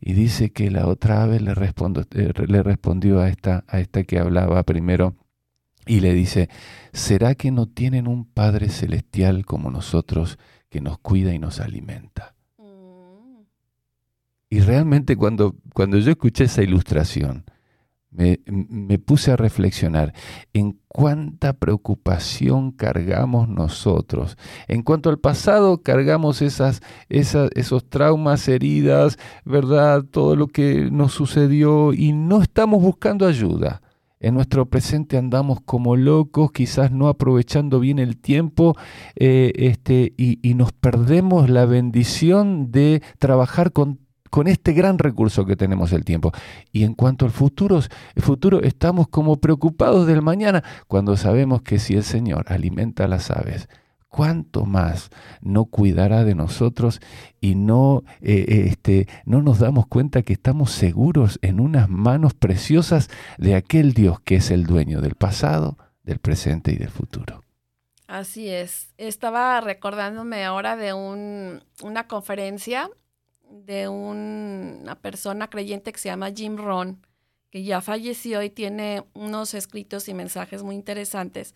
[0.00, 4.20] Y dice que la otra ave le, eh, le respondió a esta, a esta que
[4.20, 5.16] hablaba primero
[5.84, 6.48] y le dice,
[6.92, 10.38] ¿será que no tienen un Padre celestial como nosotros
[10.68, 12.35] que nos cuida y nos alimenta?
[14.56, 17.44] Y realmente cuando, cuando yo escuché esa ilustración,
[18.08, 20.14] me, puse a reflexionar
[20.54, 24.38] en cuánta preocupación cargamos nosotros.
[24.66, 30.02] En cuanto al pasado, cargamos esas, esas, esos traumas, heridas, ¿verdad?
[30.10, 33.82] Todo lo que nos sucedió y no estamos buscando ayuda.
[34.20, 38.74] En nuestro presente andamos como locos, quizás no aprovechando bien el tiempo
[39.16, 45.44] eh, este, y, y nos perdemos la bendición de trabajar con con este gran recurso
[45.46, 46.32] que tenemos el tiempo.
[46.72, 47.80] Y en cuanto al futuro,
[48.62, 53.68] estamos como preocupados del mañana cuando sabemos que si el Señor alimenta a las aves,
[54.08, 55.10] cuánto más
[55.42, 57.00] no cuidará de nosotros
[57.40, 62.34] y no, eh, eh, este, no nos damos cuenta que estamos seguros en unas manos
[62.34, 67.42] preciosas de aquel Dios que es el dueño del pasado, del presente y del futuro.
[68.06, 68.94] Así es.
[68.98, 72.88] Estaba recordándome ahora de un, una conferencia
[73.50, 77.04] de una persona creyente que se llama Jim Ron,
[77.50, 81.54] que ya falleció y tiene unos escritos y mensajes muy interesantes,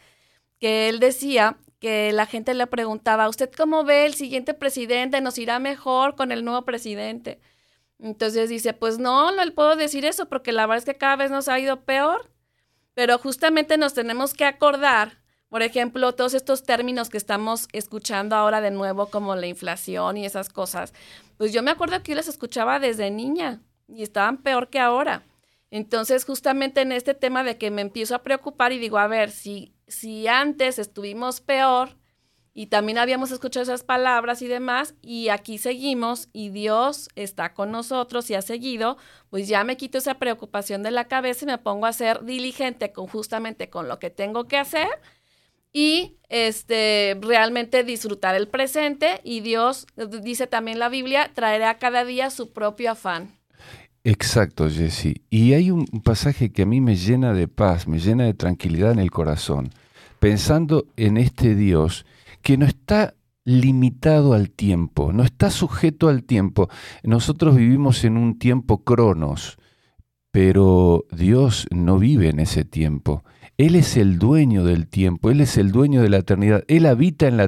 [0.59, 5.21] que él decía que la gente le preguntaba, ¿usted cómo ve el siguiente presidente?
[5.21, 7.41] ¿Nos irá mejor con el nuevo presidente?
[7.99, 11.17] Entonces dice, pues no, no le puedo decir eso porque la verdad es que cada
[11.17, 12.31] vez nos ha ido peor,
[12.95, 18.61] pero justamente nos tenemos que acordar por ejemplo, todos estos términos que estamos escuchando ahora
[18.61, 20.95] de nuevo, como la inflación y esas cosas,
[21.41, 25.25] pues yo me acuerdo que yo las escuchaba desde niña y estaban peor que ahora.
[25.71, 29.31] Entonces, justamente en este tema de que me empiezo a preocupar y digo, a ver,
[29.31, 31.97] si, si antes estuvimos peor
[32.53, 37.71] y también habíamos escuchado esas palabras y demás, y aquí seguimos y Dios está con
[37.71, 38.99] nosotros y ha seguido,
[39.31, 42.93] pues ya me quito esa preocupación de la cabeza y me pongo a ser diligente
[42.93, 44.89] con justamente con lo que tengo que hacer
[45.73, 49.87] y este realmente disfrutar el presente y Dios
[50.23, 53.41] dice también la Biblia traerá cada día su propio afán.
[54.03, 55.21] Exacto, Jesse.
[55.29, 58.93] Y hay un pasaje que a mí me llena de paz, me llena de tranquilidad
[58.93, 59.71] en el corazón,
[60.19, 62.07] pensando en este Dios
[62.41, 66.69] que no está limitado al tiempo, no está sujeto al tiempo.
[67.03, 69.59] Nosotros vivimos en un tiempo cronos,
[70.31, 73.25] pero Dios no vive en ese tiempo.
[73.61, 77.29] Él es el dueño del tiempo, Él es el dueño de la eternidad, Él habita
[77.29, 77.45] en la,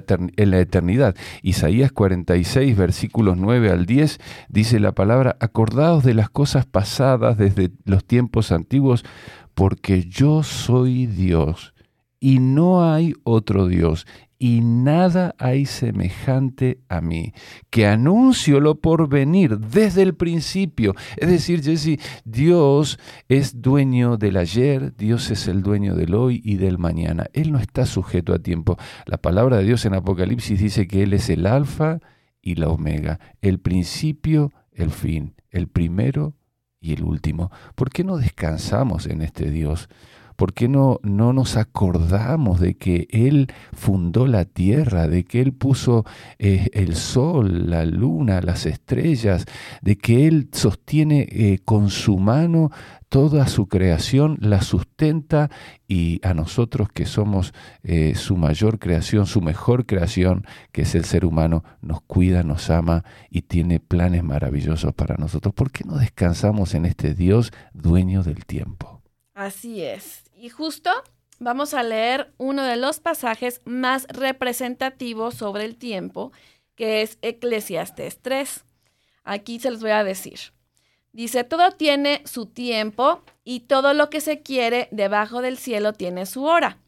[0.61, 1.16] eternidad.
[1.40, 4.20] Isaías 46, versículos 9 al 10,
[4.51, 9.07] dice la palabra, acordaos de las cosas pasadas desde los tiempos antiguos,
[9.55, 11.72] porque yo soy Dios
[12.20, 14.07] y no hay otro Dios,
[14.43, 17.33] y nada hay semejante a mí,
[17.71, 20.97] que anuncio lo por venir desde el principio.
[21.17, 26.57] Es decir, Jesse, Dios es dueño del ayer, Dios es el dueño del hoy y
[26.57, 27.27] del mañana.
[27.35, 28.77] Él no está sujeto a tiempo.
[29.07, 32.01] La palabra de Dios en Apocalipsis dice que Él es el alfa
[32.41, 36.35] y la omega, el principio, el fin, el primero
[36.81, 37.53] y el último.
[37.77, 39.89] ¿Por qué no descansamos en este Dios?
[40.37, 45.53] ¿Por qué no, no nos acordamos de que Él fundó la tierra, de que Él
[45.53, 46.05] puso
[46.38, 49.47] eh, el sol, la luna, las estrellas,
[49.83, 52.71] de que Él sostiene eh, con su mano
[53.12, 55.51] toda su creación, la sustenta
[55.87, 61.05] y a nosotros que somos eh, su mayor creación, su mejor creación, que es el
[61.05, 65.53] ser humano, nos cuida, nos ama y tiene planes maravillosos para nosotros.
[65.53, 69.03] ¿Por qué no descansamos en este Dios dueño del tiempo?
[69.35, 70.22] Así es.
[70.43, 70.91] Y justo
[71.39, 76.33] vamos a leer uno de los pasajes más representativos sobre el tiempo,
[76.75, 78.65] que es Eclesiastes 3.
[79.23, 80.41] Aquí se los voy a decir.
[81.13, 86.27] Dice, todo tiene su tiempo y todo lo que se quiere debajo del cielo tiene
[86.27, 86.79] su hora.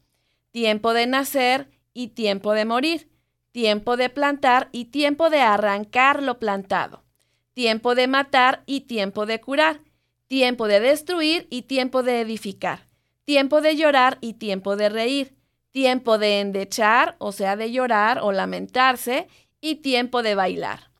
[0.51, 3.07] Tiempo de nacer y tiempo de morir.
[3.53, 7.05] Tiempo de plantar y tiempo de arrancar lo plantado.
[7.53, 9.79] Tiempo de matar y tiempo de curar.
[10.27, 12.84] Tiempo de destruir y tiempo de edificar.
[13.25, 15.35] Tiempo de llorar y tiempo de reír.
[15.71, 19.27] Tiempo de endechar, o sea, de llorar o lamentarse,
[19.59, 20.95] y tiempo de bailar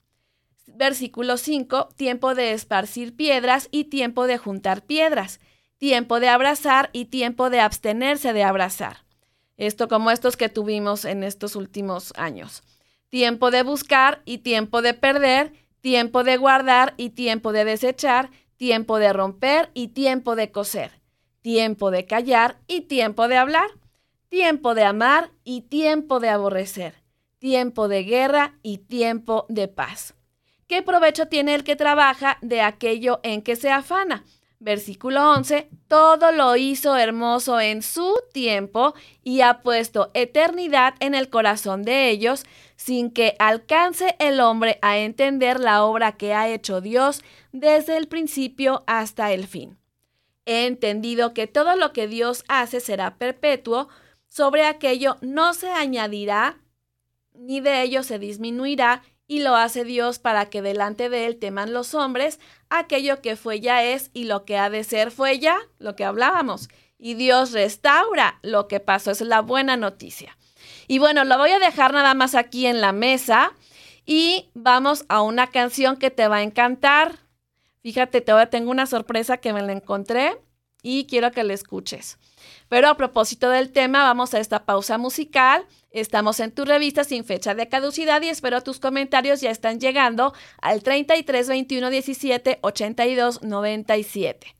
[0.75, 5.39] versículo 5, tiempo de esparcir piedras y tiempo de juntar piedras,
[5.77, 9.05] tiempo de abrazar y tiempo de abstenerse de abrazar.
[9.57, 12.63] Esto como estos que tuvimos en estos últimos años.
[13.09, 18.99] Tiempo de buscar y tiempo de perder, tiempo de guardar y tiempo de desechar, tiempo
[18.99, 20.91] de romper y tiempo de coser,
[21.45, 23.67] tiempo de callar y tiempo de hablar,
[24.29, 26.95] tiempo de amar y tiempo de aborrecer,
[27.37, 30.15] tiempo de guerra y tiempo de paz.
[30.65, 34.23] ¿Qué provecho tiene el que trabaja de aquello en que se afana?
[34.57, 41.29] Versículo 11, todo lo hizo hermoso en su tiempo y ha puesto eternidad en el
[41.29, 42.43] corazón de ellos,
[42.75, 48.07] sin que alcance el hombre a entender la obra que ha hecho Dios desde el
[48.07, 49.77] principio hasta el fin.
[50.45, 53.89] He entendido que todo lo que Dios hace será perpetuo,
[54.27, 56.57] sobre aquello no se añadirá,
[57.33, 61.73] ni de ello se disminuirá, y lo hace Dios para que delante de él teman
[61.73, 65.57] los hombres, aquello que fue ya es y lo que ha de ser fue ya,
[65.79, 66.69] lo que hablábamos.
[66.99, 70.37] Y Dios restaura lo que pasó, es la buena noticia.
[70.87, 73.53] Y bueno, lo voy a dejar nada más aquí en la mesa
[74.05, 77.24] y vamos a una canción que te va a encantar.
[77.85, 80.41] Fíjate, te tengo una sorpresa que me la encontré
[80.81, 82.17] y quiero que la escuches.
[82.67, 85.67] Pero a propósito del tema, vamos a esta pausa musical.
[85.91, 90.33] Estamos en tu revista sin fecha de caducidad y espero tus comentarios ya están llegando
[90.63, 94.55] al 33 21 17 82 97.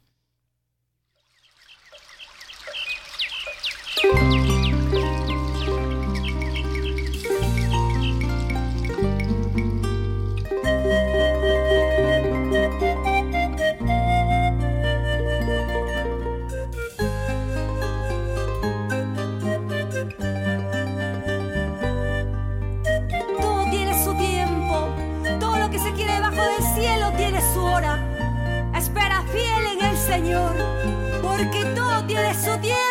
[31.22, 32.85] Porque todo tiene su tiempo.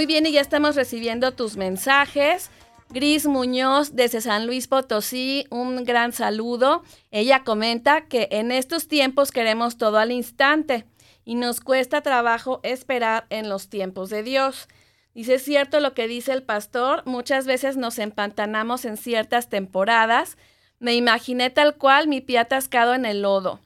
[0.00, 2.50] Muy bien, y ya estamos recibiendo tus mensajes.
[2.88, 6.82] Gris Muñoz desde San Luis Potosí, un gran saludo.
[7.10, 10.86] Ella comenta que en estos tiempos queremos todo al instante
[11.26, 14.68] y nos cuesta trabajo esperar en los tiempos de Dios.
[15.12, 20.38] Dice, es cierto lo que dice el pastor, muchas veces nos empantanamos en ciertas temporadas.
[20.78, 23.60] Me imaginé tal cual mi pie atascado en el lodo.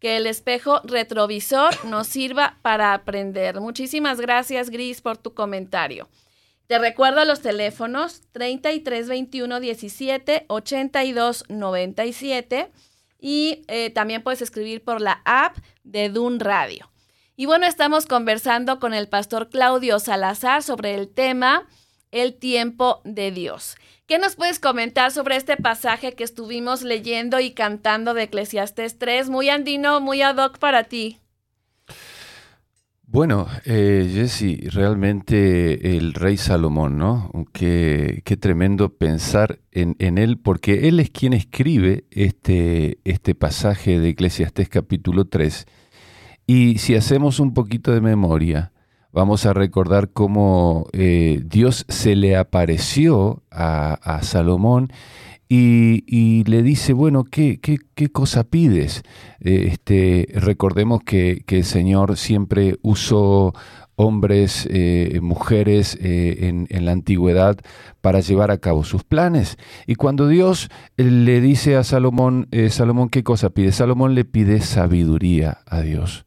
[0.00, 3.60] Que el espejo retrovisor nos sirva para aprender.
[3.60, 6.08] Muchísimas gracias, Gris, por tu comentario.
[6.66, 12.70] Te recuerdo los teléfonos 33 21 17 82 97
[13.20, 16.90] y eh, también puedes escribir por la app de Dun Radio.
[17.36, 21.66] Y bueno, estamos conversando con el pastor Claudio Salazar sobre el tema
[22.12, 23.76] El tiempo de Dios.
[24.10, 29.30] ¿Qué nos puedes comentar sobre este pasaje que estuvimos leyendo y cantando de Eclesiastes 3?
[29.30, 31.20] Muy andino, muy ad hoc para ti.
[33.04, 37.30] Bueno, eh, Jesse, realmente el rey Salomón, ¿no?
[37.52, 44.08] Qué, tremendo pensar en, en, él, porque él es quien escribe este, este pasaje de
[44.08, 45.66] Eclesiastés capítulo 3.
[46.48, 48.72] Y si hacemos un poquito de memoria,
[49.12, 54.92] vamos a recordar cómo eh, Dios se le apareció a, Salomón
[55.48, 57.58] y, le dice, bueno, ¿qué,
[58.12, 59.02] cosa pides?
[59.40, 63.52] Eh, este, recordemos que, el Señor siempre usó
[63.96, 67.58] hombres, eh, mujeres en, en, la antigüedad
[68.00, 69.58] para llevar a cabo sus planes.
[69.86, 73.72] Y cuando Dios le dice a Salomón, Salomón, ¿qué cosa pide?
[73.72, 76.24] Salomón le pide sabiduría a Dios.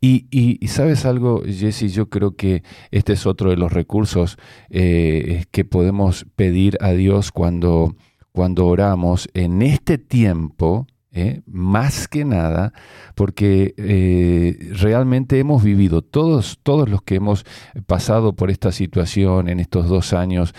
[0.00, 4.36] Y, y, sabes algo, Jesse, yo creo que este es otro de los recursos
[4.70, 7.94] eh, que podemos pedir a Dios cuando
[8.32, 11.42] cuando oramos en este tiempo, ¿eh?
[11.46, 12.72] más que nada,
[13.14, 17.44] porque eh, realmente hemos vivido, todos, todos los que hemos
[17.86, 20.54] pasado por esta situación en estos dos años,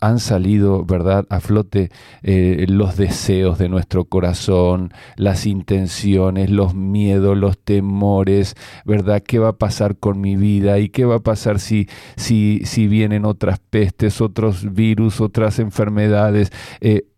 [0.00, 1.90] han salido, ¿verdad?, a flote
[2.22, 9.48] eh, los deseos de nuestro corazón, las intenciones, los miedos, los temores, ¿verdad?, ¿qué va
[9.48, 13.58] a pasar con mi vida y qué va a pasar si, si, si vienen otras
[13.58, 16.52] pestes, otros virus, otras enfermedades?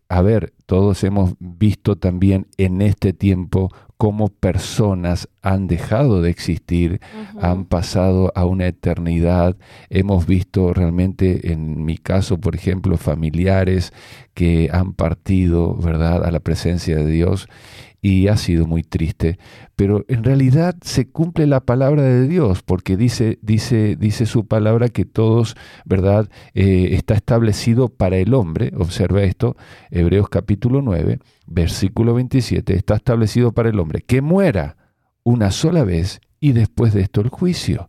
[0.09, 6.99] A ver, todos hemos visto también en este tiempo cómo personas han dejado de existir,
[7.13, 7.43] uh -huh.
[7.43, 9.55] han pasado a una eternidad.
[9.89, 13.93] Hemos visto realmente, en mi caso, por ejemplo, familiares
[14.33, 17.47] que han partido, ¿verdad?, a la presencia de Dios
[18.03, 19.39] y ha sido muy triste,
[19.77, 24.89] pero en realidad se cumple la palabra de Dios, porque dice, dice, dice su palabra
[24.89, 29.55] que todos, ¿verdad?, eh, está establecido para el hombre, observa esto,
[29.89, 34.75] Hebreos capítulo 9, versículo 27, está establecido para el hombre, que muera
[35.23, 37.87] una sola vez y después de esto el juicio.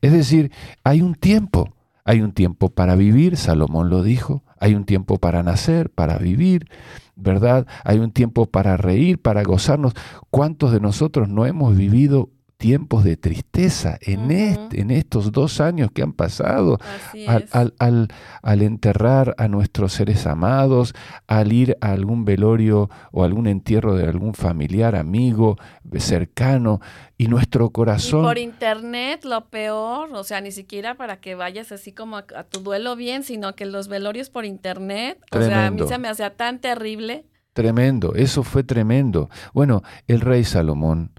[0.00, 0.52] Es decir,
[0.84, 5.42] hay un tiempo, hay un tiempo para vivir, Salomón lo dijo, hay un tiempo para
[5.42, 6.68] nacer, para vivir,
[7.16, 7.66] ¿verdad?
[7.82, 9.94] Hay un tiempo para reír, para gozarnos.
[10.30, 12.28] ¿Cuántos de nosotros no hemos vivido
[12.60, 14.32] tiempos de tristeza en, uh -huh.
[14.32, 16.78] este, en estos dos años que han pasado,
[17.26, 18.08] al, al, al,
[18.42, 20.94] al, enterrar a nuestros seres amados,
[21.26, 25.56] al ir a algún velorio o algún entierro de algún familiar, amigo,
[25.96, 26.80] cercano,
[27.16, 28.20] y nuestro corazón...
[28.20, 32.26] Y por internet, lo peor, o sea, ni siquiera para que vayas así como a,
[32.36, 35.46] a tu duelo bien, sino que los velorios por internet, Tremendo.
[35.46, 37.24] o sea, a mí se me hacía tan terrible.
[37.54, 39.30] Tremendo, eso fue tremendo.
[39.54, 41.12] Bueno, el rey Salomón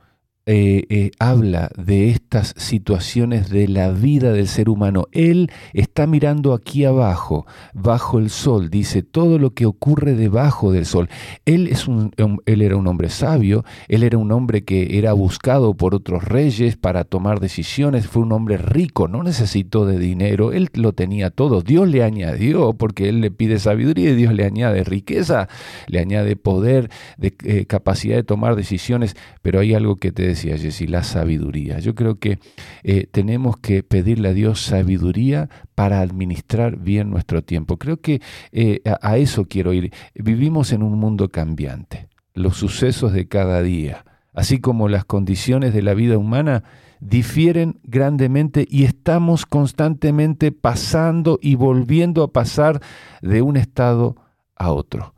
[0.47, 5.07] eh, eh, habla de estas situaciones de la vida del ser humano.
[5.11, 10.87] Él está mirando aquí abajo, bajo el sol, dice todo lo que ocurre debajo del
[10.87, 11.09] sol.
[11.45, 12.11] Él, es un,
[12.47, 16.75] él era un hombre sabio, él era un hombre que era buscado por otros reyes
[16.75, 21.61] para tomar decisiones, fue un hombre rico, no necesitó de dinero, él lo tenía todo.
[21.61, 25.47] Dios le añadió, porque él le pide sabiduría y Dios le añade riqueza,
[25.85, 30.57] le añade poder, de, eh, capacidad de tomar decisiones, pero hay algo que te decía
[30.57, 31.79] Jessy, la sabiduría.
[31.79, 32.39] Yo creo que
[32.83, 37.77] eh, tenemos que pedirle a Dios sabiduría para administrar bien nuestro tiempo.
[37.77, 38.21] Creo que
[38.51, 39.93] eh, a, eso quiero ir.
[40.15, 42.09] Vivimos en un mundo cambiante.
[42.33, 46.63] Los sucesos de cada día, así como las condiciones de la vida humana,
[46.99, 52.81] difieren grandemente y estamos constantemente pasando y volviendo a pasar
[53.21, 54.15] de un estado
[54.55, 55.13] a otro.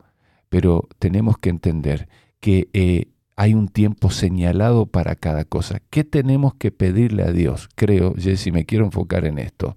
[0.48, 2.08] Pero tenemos que entender
[2.40, 3.06] que eh,
[3.36, 5.80] hay un tiempo señalado para cada cosa.
[5.90, 7.68] ¿Qué tenemos que pedirle a Dios?
[7.74, 9.76] Creo, Jessy, me quiero enfocar en esto.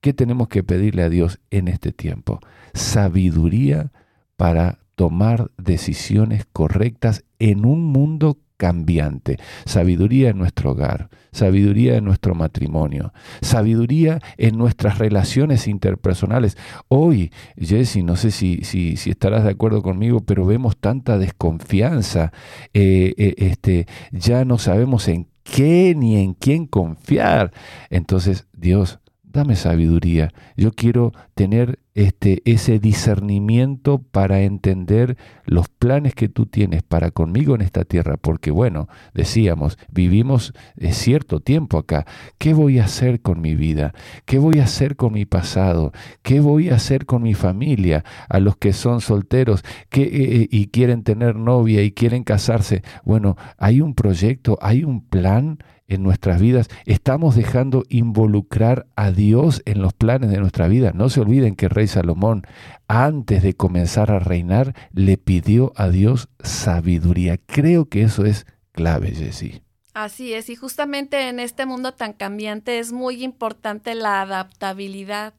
[0.00, 2.40] ¿Qué tenemos que pedirle a Dios en este tiempo?
[2.74, 3.92] Sabiduría
[4.36, 9.40] para tomar decisiones correctas en un mundo cambiante.
[9.64, 16.56] Sabiduría en nuestro hogar, sabiduría en nuestro matrimonio, sabiduría en nuestras relaciones interpersonales.
[16.86, 22.30] Hoy, Jesse, no sé si, si, estarás de acuerdo conmigo, pero vemos tanta desconfianza.
[22.72, 27.50] Eh, eh, este, ya no sabemos en qué ni en quién confiar.
[27.90, 29.00] Entonces, Dios,
[29.32, 30.32] dame sabiduría.
[30.56, 37.54] Yo quiero tener este, ese discernimiento para entender los planes que tú tienes para conmigo
[37.54, 42.06] en esta tierra, porque bueno, decíamos, vivimos eh, cierto tiempo acá.
[42.38, 43.92] ¿Qué voy a hacer con mi vida?
[44.24, 45.92] ¿Qué voy a hacer con mi pasado?
[46.22, 48.04] ¿Qué voy a hacer con mi familia?
[48.28, 52.82] A los que son solteros que, eh, eh, y quieren tener novia y quieren casarse.
[53.04, 55.58] Bueno, hay un proyecto, hay un plan
[55.88, 60.92] en nuestras vidas, estamos dejando involucrar a Dios en los planes de nuestra vida.
[60.94, 62.46] No se olviden que rey Salomón,
[62.88, 67.38] antes de comenzar a reinar, le pidió a Dios sabiduría.
[67.38, 69.62] Creo que eso es clave, Jessie.
[69.94, 75.34] Así es, y justamente en este mundo tan cambiante es muy importante la adaptabilidad.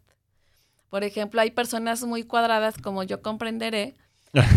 [0.90, 3.96] Por ejemplo, hay personas muy cuadradas, como yo comprenderé,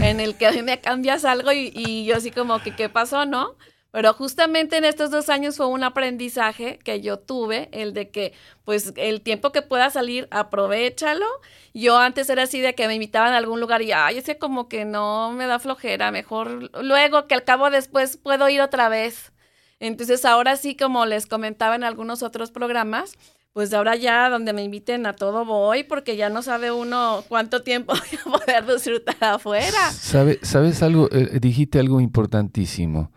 [0.02, 2.90] en el que a mí me cambias algo y, y yo así como que, ¿qué
[2.90, 3.56] pasó, no?
[3.96, 8.34] Pero justamente en estos dos años fue un aprendizaje que yo tuve, el de que,
[8.62, 11.24] pues, el tiempo que pueda salir, aprovechalo.
[11.72, 14.68] Yo antes era así de que me invitaban a algún lugar y, ay, ese como
[14.68, 19.32] que no me da flojera, mejor luego que al cabo después puedo ir otra vez.
[19.80, 23.16] Entonces ahora sí, como les comentaba en algunos otros programas,
[23.54, 27.62] pues ahora ya donde me inviten a todo voy, porque ya no sabe uno cuánto
[27.62, 27.94] tiempo
[28.26, 29.90] voy a poder disfrutar afuera.
[29.90, 31.08] ¿Sabes algo?
[31.10, 33.10] Eh, dijiste algo importantísimo.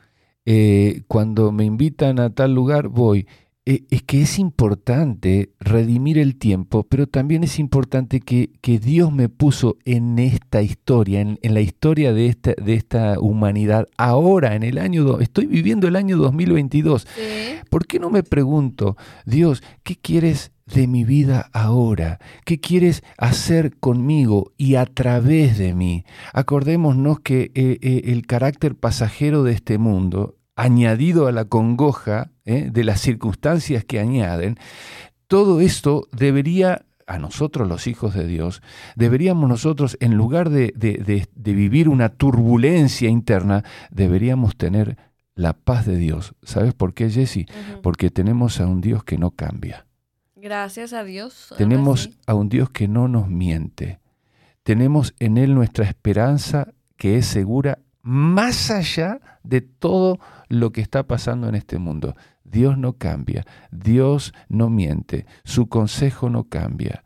[0.52, 3.28] Eh, cuando me invitan a tal lugar voy.
[3.68, 9.12] Eh, es que es importante redimir el tiempo, pero también es importante que, que Dios
[9.12, 14.64] me puso en esta historia, en, la historia de esta, de esta humanidad, ahora, en
[14.64, 17.06] el año, estoy viviendo el año 2022.
[17.70, 18.98] ¿Por qué no me pregunto,
[19.28, 22.18] Dios, ¿qué quieres de mi vida ahora?
[22.44, 26.06] ¿Qué quieres hacer conmigo y a través de mí?
[26.34, 32.70] Acordémonos que eh, el carácter pasajero de este mundo añadido a la congoja ¿eh?
[32.72, 34.58] de las circunstancias que añaden,
[35.28, 38.62] todo esto debería a nosotros los hijos de Dios,
[38.96, 44.98] deberíamos nosotros, en lugar de, vivir una turbulencia interna, deberíamos tener
[45.34, 46.36] la paz de Dios.
[46.44, 47.46] ¿Sabes por qué, Jesse?
[47.82, 49.88] Porque tenemos a un Dios que no cambia.
[50.36, 51.54] Gracias a Dios.
[51.58, 54.00] Tenemos a un Dios que no nos miente.
[54.62, 61.08] Tenemos en Él nuestra esperanza que es segura más allá de todo lo que está
[61.08, 62.16] pasando en este mundo.
[62.44, 67.04] Dios no cambia, Dios no miente, su consejo no cambia.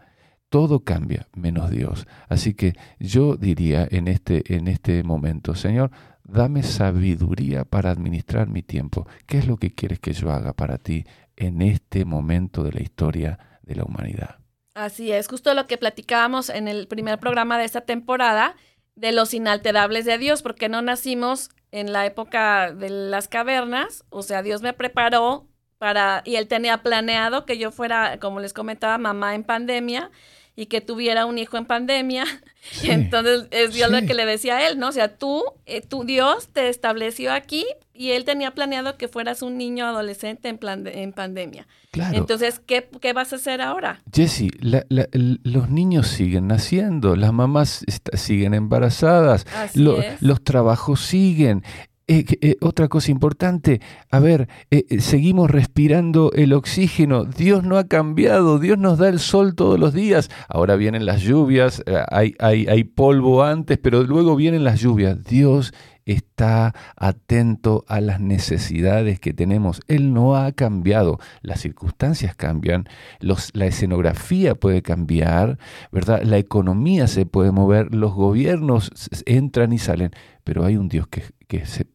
[0.49, 2.07] Todo cambia menos Dios.
[2.29, 5.91] Así que yo diría en este, en este momento, Señor,
[6.23, 9.07] dame sabiduría para administrar mi tiempo.
[9.25, 12.81] ¿Qué es lo que quieres que yo haga para ti en este momento de la
[12.81, 14.37] historia de la humanidad?
[14.75, 18.55] Así es, justo lo que platicábamos en el primer programa de esta temporada
[18.95, 24.21] de los inalterables de Dios, porque no nacimos en la época de las cavernas, o
[24.21, 25.47] sea, Dios me preparó
[25.79, 30.11] para, y él tenía planeado que yo fuera, como les comentaba, mamá en pandemia
[30.55, 32.25] y que tuviera un hijo en pandemia.
[32.83, 34.89] Entonces es Dios lo que le decía a él, ¿no?
[34.89, 39.41] O sea, tú, eh, tu Dios te estableció aquí y él tenía planeado que fueras
[39.41, 41.67] un niño adolescente en, plan en pandemia.
[41.91, 42.17] Claro.
[42.17, 44.01] Entonces, ¿qué, ¿qué, vas a hacer ahora?
[44.11, 49.45] Jesse, los niños siguen naciendo, las mamás siguen embarazadas,
[49.75, 51.63] los trabajos siguen.
[52.05, 53.79] Eh, eh, otra cosa importante,
[54.11, 59.19] a ver, eh, seguimos respirando el oxígeno, Dios no ha cambiado, Dios nos da el
[59.19, 61.81] sol todos los días, ahora vienen las lluvias,
[62.11, 65.73] hay, hay, hay polvo antes, pero luego vienen las lluvias, Dios
[66.05, 69.81] está atento a las necesidades que tenemos.
[69.87, 71.19] Él no ha cambiado.
[71.41, 72.87] Las circunstancias cambian,
[73.21, 75.57] la escenografía puede cambiar,
[75.91, 76.21] ¿verdad?
[76.23, 78.91] La economía se puede mover, los gobiernos
[79.25, 80.11] entran y salen,
[80.43, 81.23] pero hay un Dios que,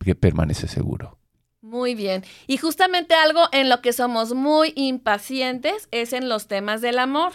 [0.05, 1.19] que permanece seguro.
[1.61, 2.25] Muy bien.
[2.47, 7.33] Y justamente algo en lo que somos muy impacientes es en los temas del amor.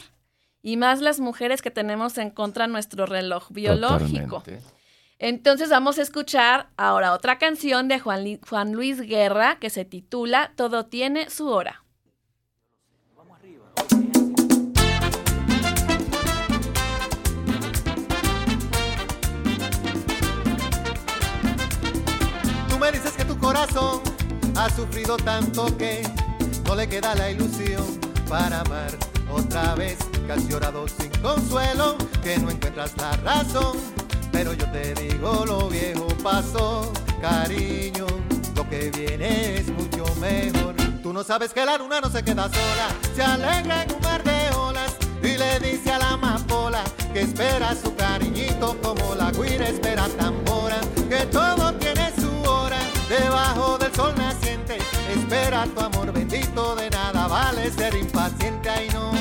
[0.61, 4.43] Y más las mujeres que tenemos en contra nuestro reloj biológico.
[5.19, 10.53] Entonces vamos a escuchar ahora otra canción de Juan, Juan Luis Guerra que se titula
[10.55, 11.82] Todo tiene su hora.
[22.83, 24.01] Me dices que tu corazón
[24.57, 26.03] ha sufrido tanto que
[26.65, 27.85] no le queda la ilusión
[28.27, 28.91] para amar
[29.31, 29.97] otra vez,
[30.29, 33.77] has llorado sin consuelo, que no encuentras la razón
[34.33, 38.07] pero yo te digo lo viejo pasó, cariño,
[38.55, 40.75] lo que viene es mucho mejor.
[41.01, 44.23] Tú no sabes que la luna no se queda sola, se alegra en un mar
[44.23, 49.69] de olas y le dice a la amapola que espera su cariñito como la guira
[49.69, 51.62] espera tambora, que todo
[53.21, 54.77] debajo del sol naciente.
[55.09, 59.11] Espera tu amor bendito, de nada vale ser impaciente, ay no,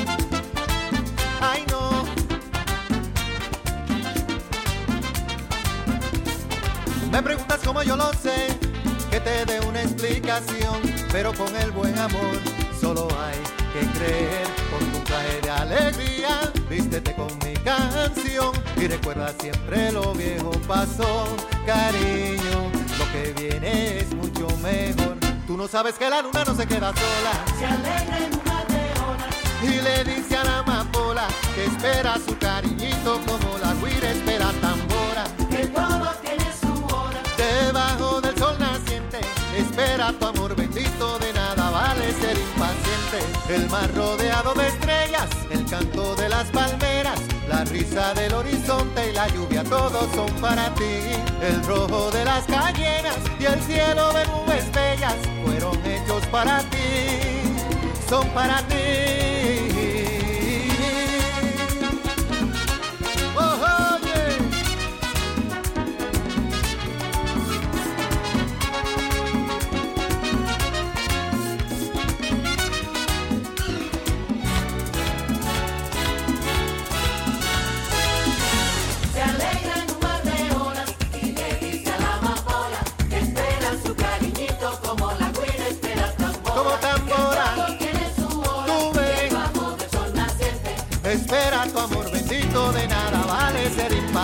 [1.41, 2.03] ay no.
[7.11, 8.57] Me preguntas cómo yo lo sé,
[9.11, 10.81] que te dé una explicación,
[11.11, 12.37] pero con el buen amor
[12.81, 13.37] solo hay
[13.73, 14.47] que creer.
[14.71, 21.27] Con tu traje de alegría, vístete con mi canción y recuerda siempre lo viejo pasó,
[21.67, 22.72] cariño.
[25.73, 27.33] Sabes que la luna no se queda sola.
[27.57, 29.35] Se alegra en una horas.
[29.63, 35.23] Y le dice a la amapola que espera su cariñito como la guira espera tambora.
[35.49, 37.19] Que todo tiene su hora.
[37.37, 39.19] Debajo del sol naciente,
[39.57, 42.37] espera tu amor bendito, de nada vale ser
[43.47, 49.13] El mar rodeado de estrellas, el canto de las palmeras, la risa del horizonte y
[49.13, 50.99] la lluvia, todos son para ti.
[51.41, 57.45] El rojo de las cayenas y el cielo de nubes bellas fueron hechos para ti,
[58.09, 59.32] son para ti.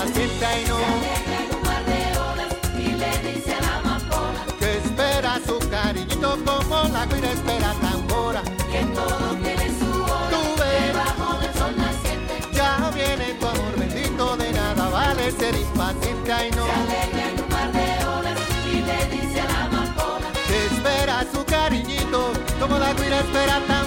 [0.04, 0.78] Impaciente, ay no.
[0.78, 6.84] Un mar de olas y le dice a la amapola Que espera su cariñito como
[6.89, 8.41] la guira espera tambora.
[8.72, 10.88] que todo tiene su hora Tú ves.
[10.88, 12.34] debajo del sol naciente.
[12.54, 16.66] Ya viene tu amor bendito, de nada vale ser impaciente, ay no.
[16.66, 21.43] Se en un mar de olas y le dice a la amapola Que espera su
[21.45, 23.79] cariñito como la guira espera tambora.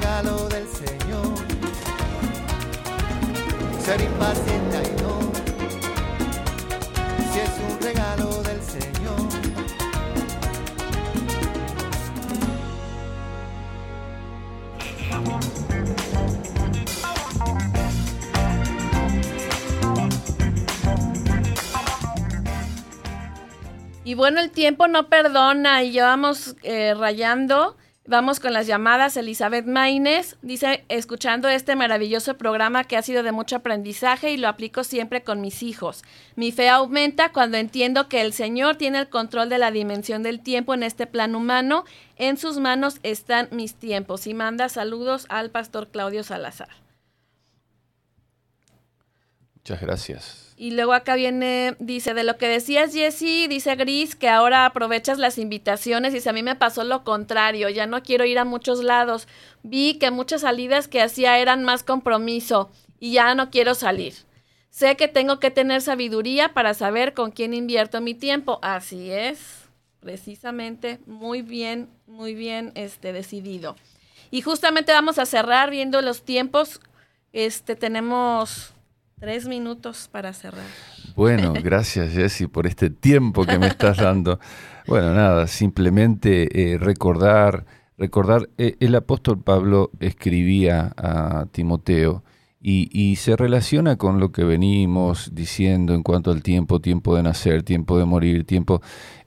[0.00, 1.38] Regalo del Señor,
[3.78, 5.32] ser impaciente, ay no.
[7.30, 9.28] Si es un regalo del Señor.
[24.02, 27.76] Y bueno, el tiempo no perdona y ya vamos eh, rayando.
[28.06, 29.16] Vamos con las llamadas.
[29.16, 34.48] Elizabeth Maines dice, escuchando este maravilloso programa que ha sido de mucho aprendizaje y lo
[34.48, 36.02] aplico siempre con mis hijos.
[36.36, 40.42] Mi fe aumenta cuando entiendo que el Señor tiene el control de la dimensión del
[40.42, 41.84] tiempo en este plano humano.
[42.16, 44.26] En sus manos están mis tiempos.
[44.26, 46.68] Y manda saludos al pastor Claudio Salazar.
[49.54, 50.43] Muchas gracias.
[50.56, 55.18] Y luego acá viene, dice, de lo que decías Jessy, dice Gris, que ahora aprovechas
[55.18, 56.12] las invitaciones.
[56.12, 59.26] Dice, a mí me pasó lo contrario, ya no quiero ir a muchos lados.
[59.62, 64.14] Vi que muchas salidas que hacía eran más compromiso y ya no quiero salir.
[64.70, 68.58] Sé que tengo que tener sabiduría para saber con quién invierto mi tiempo.
[68.62, 69.68] Así es,
[70.00, 73.76] precisamente, muy bien, muy bien este, decidido.
[74.30, 76.80] Y justamente vamos a cerrar viendo los tiempos.
[77.32, 78.73] Este, tenemos
[79.18, 80.64] tres minutos para cerrar.
[81.16, 84.38] Bueno, gracias Jesse por este tiempo que me estás dando.
[84.86, 87.64] Bueno, nada, simplemente eh, recordar,
[87.96, 92.22] recordar, eh, el apóstol Pablo escribía a Timoteo
[92.60, 97.22] y, y se relaciona con lo que venimos diciendo en cuanto al tiempo, tiempo de
[97.22, 98.82] nacer, tiempo de morir, tiempo,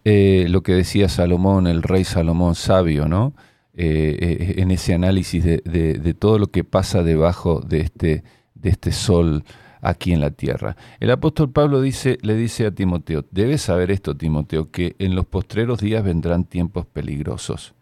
[0.05, 3.33] eh, lo que decía Salomón, el rey Salomón sabio, ¿no?
[3.73, 8.23] En ese análisis de, de- de todo lo que pasa debajo de este,
[8.53, 9.43] de este sol
[9.81, 10.75] aquí en la tierra.
[10.99, 15.79] El apóstol Pablo le dice a Timoteo, debes saber esto, Timoteo, que en los postreros
[15.79, 17.73] días vendrán tiempos peligrosos.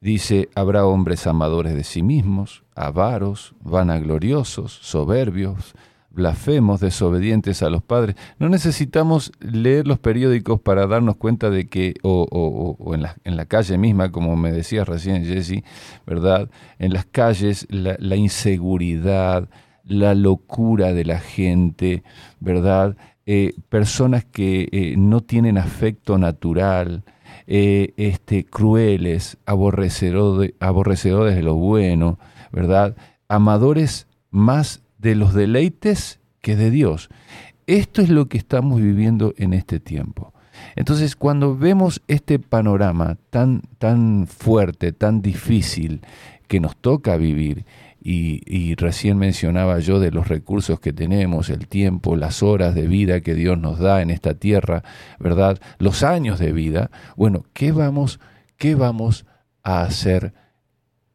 [0.00, 5.74] Dice, habrá hombres amadores de sí mismos, avaros, vanagloriosos, soberbios,
[6.10, 8.14] blasfemos, desobedientes a los padres.
[8.38, 13.02] No necesitamos leer los periódicos para darnos cuenta de que, o, o- o- o en,
[13.02, 15.64] la, en la calle misma, como me decías recién, Jesse,
[16.06, 16.48] ¿verdad?
[16.78, 19.48] En las calles, la, la inseguridad,
[19.88, 22.02] la locura de la gente,
[22.40, 22.96] ¿verdad?
[23.26, 27.04] Eh, personas que eh, no tienen afecto natural,
[27.46, 30.54] eh, este, crueles, aborrecedores,
[31.36, 32.18] de lo bueno,
[32.52, 32.96] ¿verdad?
[33.28, 37.08] Amadores más de los deleites que de Dios.
[37.66, 40.32] Esto es lo que estamos viviendo en este tiempo.
[40.76, 46.00] Entonces, cuando vemos este panorama tan, tan fuerte, tan difícil
[46.48, 47.64] que nos toca vivir,
[48.10, 53.20] y, recién mencionaba yo de los recursos que tenemos, el tiempo, las horas de vida
[53.20, 54.82] que Dios nos da en esta tierra,
[55.18, 55.60] ¿verdad?
[55.78, 56.90] Los años de vida.
[57.16, 58.18] Bueno, ¿qué vamos,
[58.56, 59.26] qué vamos
[59.62, 60.32] a hacer?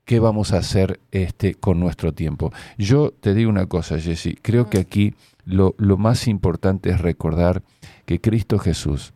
[0.06, 2.52] ¿Qué vamos a hacer este, con nuestro tiempo?
[2.78, 5.16] Yo te digo una cosa, Jesse, creo que aquí
[5.46, 7.64] lo, lo más importante es recordar
[8.06, 9.14] que Cristo Jesús,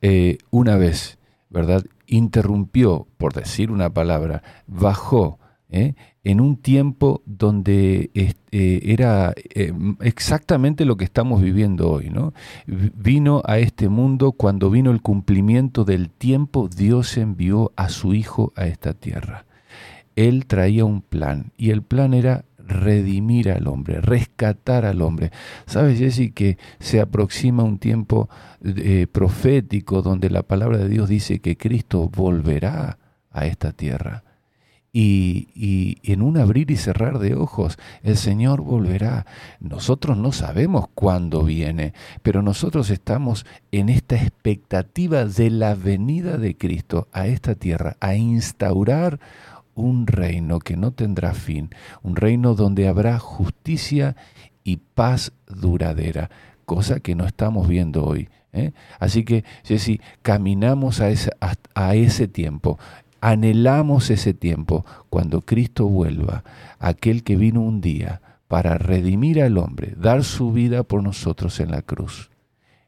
[0.00, 1.18] eh, una vez,
[1.50, 1.84] ¿verdad?
[2.08, 5.38] Interrumpió, por decir una palabra, bajó
[5.72, 5.94] ¿eh?
[6.24, 12.10] En un tiempo donde eh, era eh, exactamente lo que estamos viviendo hoy.
[12.10, 12.32] ¿no?
[12.66, 18.52] Vino a este mundo cuando vino el cumplimiento del tiempo, Dios envió a su Hijo
[18.56, 19.46] a esta tierra.
[20.14, 25.32] Él traía un plan y el plan era redimir al hombre, rescatar al hombre.
[25.66, 28.28] ¿Sabes, Jesse, que se aproxima un tiempo
[28.62, 32.98] eh, profético donde la palabra de Dios dice que Cristo volverá
[33.30, 34.22] a esta tierra?
[34.94, 39.24] Y, en un abrir y cerrar de ojos, el Señor volverá.
[39.58, 46.56] Nosotros no sabemos cuándo viene, pero nosotros estamos en esta expectativa de la venida de
[46.58, 49.18] Cristo a esta tierra, a instaurar
[49.74, 51.70] un reino que no tendrá fin,
[52.02, 54.16] un reino donde habrá justicia
[54.64, 56.30] y paz duradera,
[56.64, 58.28] cosa que no estamos viendo hoy.
[58.52, 58.72] ¿eh?
[58.98, 61.30] Así que, Jesse, caminamos a ese,
[61.74, 62.78] a ese tiempo,
[63.22, 66.42] anhelamos ese tiempo cuando Cristo vuelva,
[66.80, 71.70] aquel que vino un día para redimir al hombre, dar su vida por nosotros en
[71.70, 72.30] la cruz,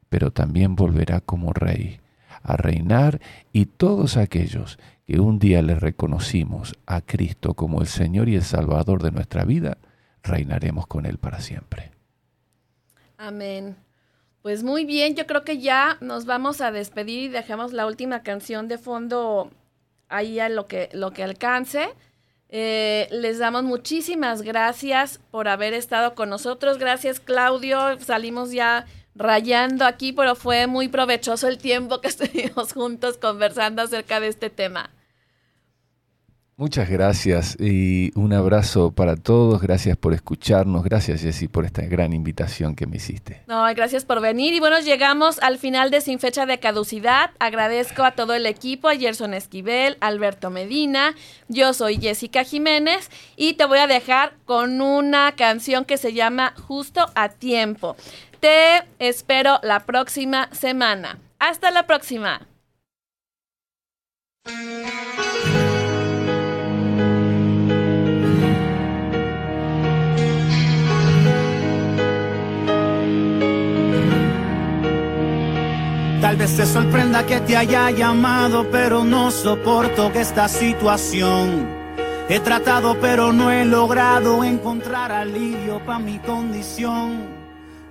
[0.08, 2.00] pero también volverá como rey
[2.42, 3.20] a reinar
[3.52, 8.42] y todos aquellos que un día le reconocimos a Cristo como el Señor y el
[8.42, 9.78] Salvador de nuestra vida,
[10.24, 11.92] reinaremos con Él para siempre.
[13.18, 13.76] Amén.
[14.42, 18.22] Pues muy bien, yo creo que ya nos vamos a despedir y dejamos la última
[18.22, 19.50] canción de fondo
[20.08, 21.88] ahí a lo que, lo que alcance.
[22.48, 26.78] Eh, les damos muchísimas gracias por haber estado con nosotros.
[26.78, 27.98] Gracias, Claudio.
[28.00, 28.86] Salimos ya
[29.16, 34.50] rayando aquí, pero fue muy provechoso el tiempo que estuvimos juntos conversando acerca de este
[34.50, 34.90] tema.
[36.56, 39.60] Muchas gracias y un abrazo para todos.
[39.60, 40.84] Gracias por escucharnos.
[40.84, 43.42] Gracias, Jessy, por esta gran invitación que me hiciste.
[43.48, 44.54] No, gracias por venir.
[44.54, 47.32] Y bueno, llegamos al final de Sin Fecha de Caducidad.
[47.40, 51.16] Agradezco a todo el equipo, a Gerson Esquivel, Alberto Medina.
[51.48, 56.54] Yo soy Jessica Jiménez y te voy a dejar con una canción que se llama
[56.68, 57.96] Justo a Tiempo.
[58.38, 61.18] Te espero la próxima semana.
[61.40, 62.46] Hasta la próxima.
[76.24, 81.68] Tal vez te sorprenda que te haya llamado, pero no soporto esta situación.
[82.30, 87.26] He tratado, pero no he logrado encontrar alivio para mi condición.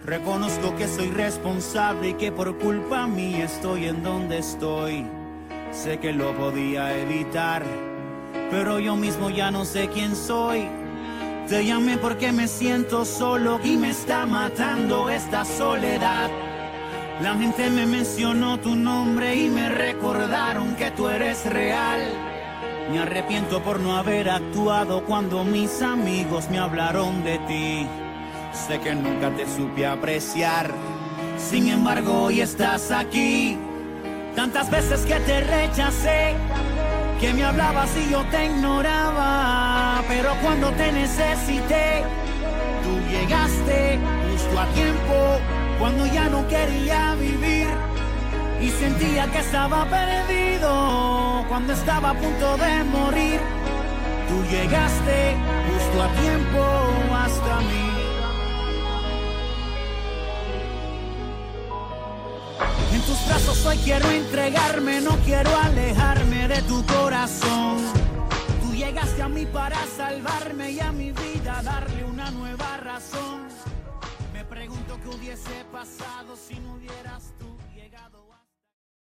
[0.04, 5.06] Reconozco que soy responsable y que por culpa mía estoy en donde estoy.
[5.72, 7.62] Sé que lo podía evitar,
[8.50, 10.68] pero yo mismo ya no sé quién soy.
[11.48, 16.32] Te llamé porque me siento solo y me está matando esta soledad.
[17.22, 22.02] La gente me mencionó tu nombre y me recordaron que tú eres real.
[22.92, 27.88] Me arrepiento por no haber actuado cuando mis amigos me hablaron de ti.
[28.52, 30.72] Sé que nunca te supe apreciar.
[31.38, 33.58] Sin embargo, hoy estás aquí.
[34.36, 36.34] Tantas veces que te rechacé,
[37.22, 40.04] que me hablabas y yo te ignoraba.
[40.08, 42.04] Pero cuando te necesité,
[42.84, 44.00] tú llegaste
[44.32, 47.68] justo a tiempo cuando ya no quería vivir
[48.62, 53.40] y sentía que estaba perdido cuando estaba a punto de morir.
[54.30, 55.36] Tú llegaste
[55.68, 56.64] justo a tiempo
[57.14, 57.94] hasta mí.
[62.94, 67.78] En tus brazos hoy quiero entregarme, no quiero alejarme de tu corazón.
[68.62, 73.53] Tú llegaste a mí para salvarme y a mi vida darle una nueva razón.
[74.94, 77.34] Pregunto qué hubiese pasado si no hubieras.